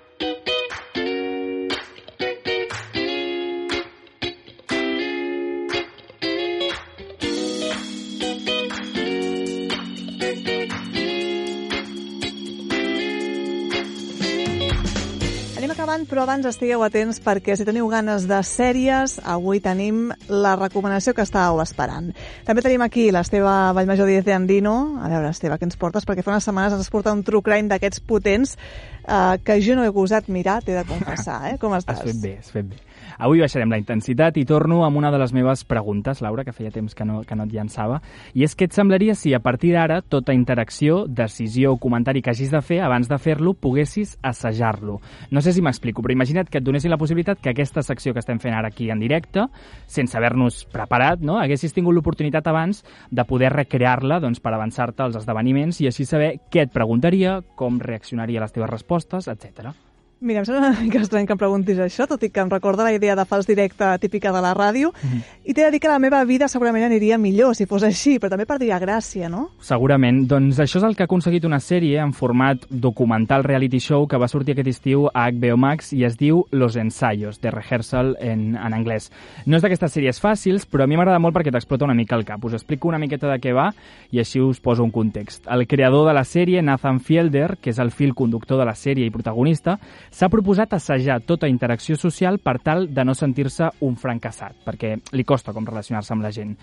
[15.86, 21.12] Endavant, però abans estigueu atents perquè si teniu ganes de sèries, avui tenim la recomanació
[21.14, 22.08] que estàveu esperant.
[22.42, 24.74] També tenim aquí l'Esteve Vallmajor Díaz de Andino.
[24.98, 26.02] A veure, Esteve, què ens portes?
[26.02, 29.86] Perquè fa unes setmanes ens porta un true crime d'aquests potents eh, que jo no
[29.86, 31.54] he gosat mirar, t'he de confessar, eh?
[31.62, 32.02] Com estàs?
[32.02, 32.82] Has fet bé, has fet bé.
[33.18, 36.72] Avui baixarem la intensitat i torno amb una de les meves preguntes, Laura, que feia
[36.74, 38.00] temps que no, que no et llançava,
[38.34, 42.30] i és què et semblaria si a partir d'ara tota interacció, decisió o comentari que
[42.34, 45.00] hagis de fer abans de fer-lo poguessis assajar-lo.
[45.30, 48.22] No sé si m'explico, però imagina't que et donessin la possibilitat que aquesta secció que
[48.24, 49.46] estem fent ara aquí en directe,
[49.86, 51.40] sense haver-nos preparat, no?
[51.40, 56.36] haguessis tingut l'oportunitat abans de poder recrear-la doncs, per avançar-te als esdeveniments i així saber
[56.52, 59.72] què et preguntaria, com reaccionaria a les teves respostes, etc.
[60.18, 62.86] Mira, em sembla una mica estrany que em preguntis això, tot i que em recorda
[62.86, 65.22] la idea de fals directe típica de la ràdio, mm -hmm.
[65.44, 68.30] i t'he de dir que la meva vida segurament aniria millor si fos així, però
[68.30, 69.50] també perdria gràcia, no?
[69.60, 70.26] Segurament.
[70.26, 74.16] Doncs això és el que ha aconseguit una sèrie en format documental reality show que
[74.16, 78.56] va sortir aquest estiu a HBO Max i es diu Los Ensayos, de Rehearsal en,
[78.56, 79.12] en anglès.
[79.44, 82.24] No és d'aquestes sèries fàcils, però a mi m'agrada molt perquè t'explota una mica el
[82.24, 82.42] cap.
[82.42, 83.74] Us explico una miqueta de què va
[84.10, 85.46] i així us poso un context.
[85.46, 89.04] El creador de la sèrie, Nathan Fielder, que és el fil conductor de la sèrie
[89.04, 89.78] i protagonista,
[90.16, 95.24] s'ha proposat assajar tota interacció social per tal de no sentir-se un fracassat, perquè li
[95.28, 96.54] costa com relacionar-se amb la gent.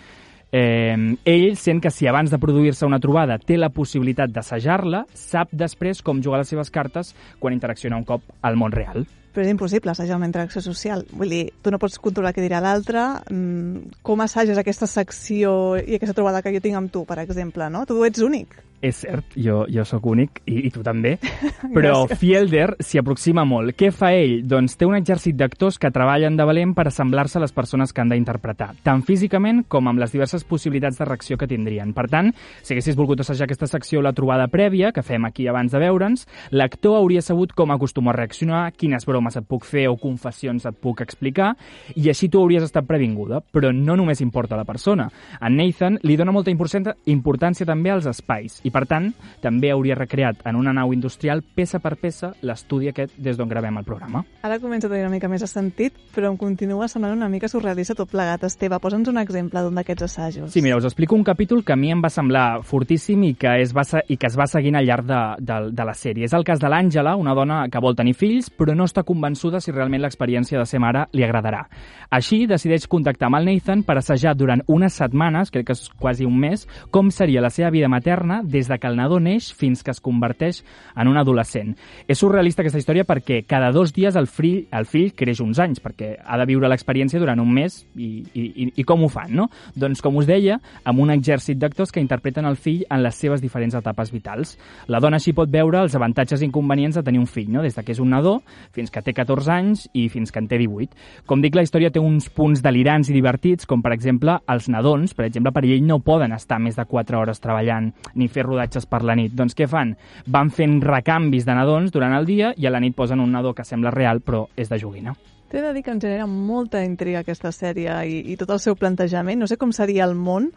[0.53, 5.53] Eh, ell sent que si abans de produir-se una trobada té la possibilitat d'assajar-la, sap
[5.53, 9.05] després com jugar les seves cartes quan interacciona un cop al món real.
[9.33, 11.07] Però és impossible assajar una interacció social.
[11.09, 13.01] Vull dir, tu no pots controlar què dirà l'altre.
[13.33, 17.69] Mm, com assages aquesta secció i aquesta trobada que jo tinc amb tu, per exemple,
[17.73, 17.87] no?
[17.89, 18.53] Tu ets únic.
[18.83, 21.15] És cert, jo, jo sóc únic i, i tu també,
[21.75, 22.19] però Gràcies.
[22.19, 23.77] Fielder s'hi aproxima molt.
[23.79, 24.41] Què fa ell?
[24.49, 28.03] Doncs té un exèrcit d'actors que treballen de valent per assemblar-se a les persones que
[28.03, 31.93] han d'interpretar, tant físicament com amb les diverses possibilitats de reacció que tindrien.
[31.95, 35.71] Per tant, si haguessis volgut assajar aquesta secció la trobada prèvia, que fem aquí abans
[35.71, 39.95] de veure'ns, l'actor hauria sabut com acostumo a reaccionar, quines bromes et puc fer o
[39.95, 41.53] confessions et puc explicar,
[41.95, 43.39] i així tu hauries estat previnguda.
[43.53, 45.07] Però no només importa la persona.
[45.39, 49.11] En Nathan li dona molta importància, importància també als espais, i per tant,
[49.43, 53.77] també hauria recreat en una nau industrial, peça per peça, l'estudi aquest des d'on gravem
[53.79, 54.23] el programa.
[54.43, 57.47] Ara comença a tenir una mica més de sentit, però em continua semblant una mica
[57.51, 58.43] surrealista tot plegat.
[58.47, 60.51] Esteve, posa'ns un exemple d'un d'aquests assajos.
[60.51, 63.55] Sí, mira, us explico un capítol que a mi em va semblar fortíssim i que
[63.61, 66.25] es va, i que es va seguint al llarg de, de, de la sèrie.
[66.25, 69.61] És el cas de l'Àngela, una dona que vol tenir fills, però no està convençuda
[69.61, 71.65] si realment l'experiència de ser mare li agradarà.
[72.13, 76.27] Així, decideix contactar amb el Nathan per assajar durant unes setmanes, crec que és quasi
[76.27, 79.83] un mes, com seria la seva vida materna des de que el nadó neix fins
[79.83, 80.63] que es converteix
[80.95, 81.73] en un adolescent.
[82.07, 85.81] És surrealista aquesta història perquè cada dos dies el fill, el fill creix uns anys,
[85.83, 89.33] perquè ha de viure l'experiència durant un mes i, i, i, i com ho fan,
[89.35, 89.49] no?
[89.75, 93.41] Doncs, com us deia, amb un exèrcit d'actors que interpreten el fill en les seves
[93.43, 94.57] diferents etapes vitals.
[94.87, 97.63] La dona així pot veure els avantatges i inconvenients de tenir un fill, no?
[97.63, 98.39] des de que és un nadó
[98.75, 100.97] fins que té 14 anys i fins que en té 18.
[101.29, 105.15] Com dic, la història té uns punts delirants i divertits, com per exemple els nadons,
[105.17, 108.87] per exemple, per ell no poden estar més de 4 hores treballant ni fer rodatges
[108.87, 109.35] per la nit.
[109.35, 109.95] Doncs què fan?
[110.31, 113.53] Van fent recanvis de nadons durant el dia i a la nit posen un nadó
[113.57, 115.17] que sembla real però és de joguina.
[115.53, 118.73] T'he de dir que em genera molta intriga aquesta sèrie i, i tot el seu
[118.73, 119.37] plantejament.
[119.37, 120.47] No sé com seria el món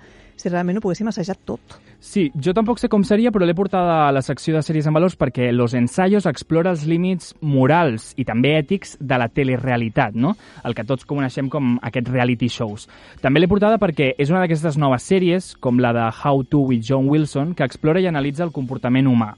[0.41, 1.75] si realment ho poguéssim assajar tot.
[2.01, 4.95] Sí, jo tampoc sé com seria, però l'he portada a la secció de sèries en
[4.97, 10.33] valors perquè Los Ensayos explora els límits morals i també ètics de la telerealitat, no?
[10.65, 12.87] El que tots coneixem com aquests reality shows.
[13.21, 16.81] També l'he portada perquè és una d'aquestes noves sèries, com la de How to with
[16.89, 19.35] John Wilson, que explora i analitza el comportament humà.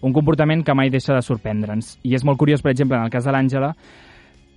[0.00, 1.98] Un comportament que mai deixa de sorprendre'ns.
[2.00, 3.74] I és molt curiós, per exemple, en el cas de l'Àngela,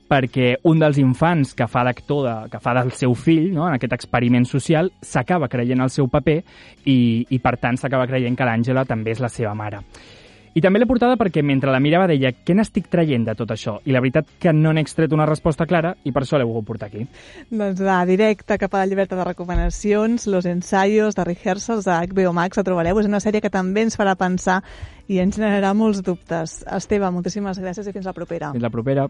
[0.10, 3.78] perquè un dels infants que fa d'actor, de, que fa del seu fill, no, en
[3.78, 6.42] aquest experiment social, s'acaba creient el seu paper
[6.86, 7.00] i,
[7.30, 9.82] i per tant, s'acaba creient que l'Àngela també és la seva mare.
[10.56, 13.74] I també l'he portada perquè mentre la mirava deia què n'estic traient de tot això?
[13.84, 16.70] I la veritat que no n'he extret una resposta clara i per això l'he volgut
[16.70, 17.04] portar aquí.
[17.52, 22.32] Doncs va, directe cap a la llibertat de recomanacions, Los Ensayos de Rehearsals de HBO
[22.32, 23.04] Max, la trobareu.
[23.04, 24.62] És una sèrie que també ens farà pensar
[25.12, 26.62] i ens generarà molts dubtes.
[26.72, 28.56] Esteve, moltíssimes gràcies i fins la propera.
[28.56, 29.10] Fins la propera.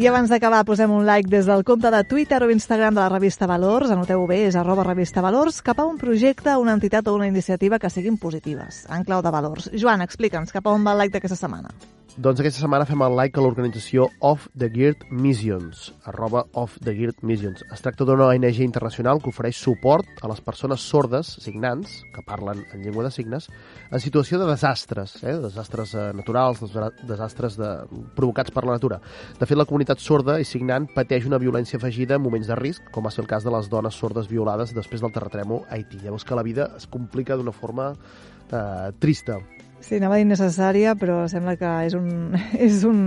[0.00, 3.10] I abans d'acabar, posem un like des del compte de Twitter o Instagram de la
[3.10, 7.18] revista Valors, anoteu bé, és arroba revista Valors, cap a un projecte, una entitat o
[7.18, 9.68] una iniciativa que siguin positives, en clau de valors.
[9.76, 11.99] Joan, explica'ns cap a on va el like d'aquesta setmana.
[12.18, 16.92] Doncs aquesta setmana fem el like a l'organització Off the Geared Missions, arroba Off the
[16.96, 17.62] Geared Missions.
[17.72, 22.60] Es tracta d'una ONG internacional que ofereix suport a les persones sordes, signants, que parlen
[22.74, 23.46] en llengua de signes,
[23.90, 25.36] en situació de desastres, eh?
[25.40, 27.70] desastres eh, naturals, des- desastres de,
[28.18, 29.00] provocats per la natura.
[29.38, 32.90] De fet, la comunitat sorda i signant pateix una violència afegida en moments de risc,
[32.92, 36.02] com va ser el cas de les dones sordes violades després del terratrèmol a Haití.
[36.04, 39.38] Llavors que la vida es complica d'una forma eh, trista.
[39.80, 42.36] Sí, anava a dir necessària, però sembla que és un,
[42.68, 43.00] és un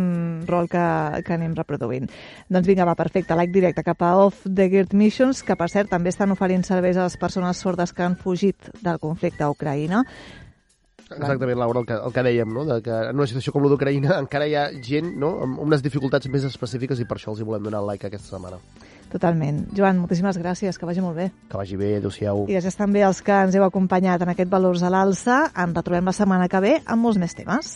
[0.49, 0.83] rol que,
[1.25, 2.09] que anem reproduint.
[2.49, 5.93] Doncs vinga, va, perfecte, like directe cap a Off the Geared Missions, que per cert
[5.93, 10.03] també estan oferint serveis a les persones sordes que han fugit del conflicte a Ucraïna.
[11.13, 12.65] Exactament, Laura, el que, el que dèiem, no?
[12.65, 15.35] de que en una situació com la d'Ucraïna encara hi ha gent no?
[15.45, 18.33] amb unes dificultats més específiques i per això els hi volem donar el like aquesta
[18.33, 18.61] setmana.
[19.13, 19.67] Totalment.
[19.77, 21.29] Joan, moltíssimes gràcies, que vagi molt bé.
[21.51, 22.47] Que vagi bé, adéu-siau.
[22.49, 25.43] I gràcies també als que ens heu acompanyat en aquest Valors a l'Alça.
[25.53, 27.75] Ens retrobem la setmana que ve amb molts més temes.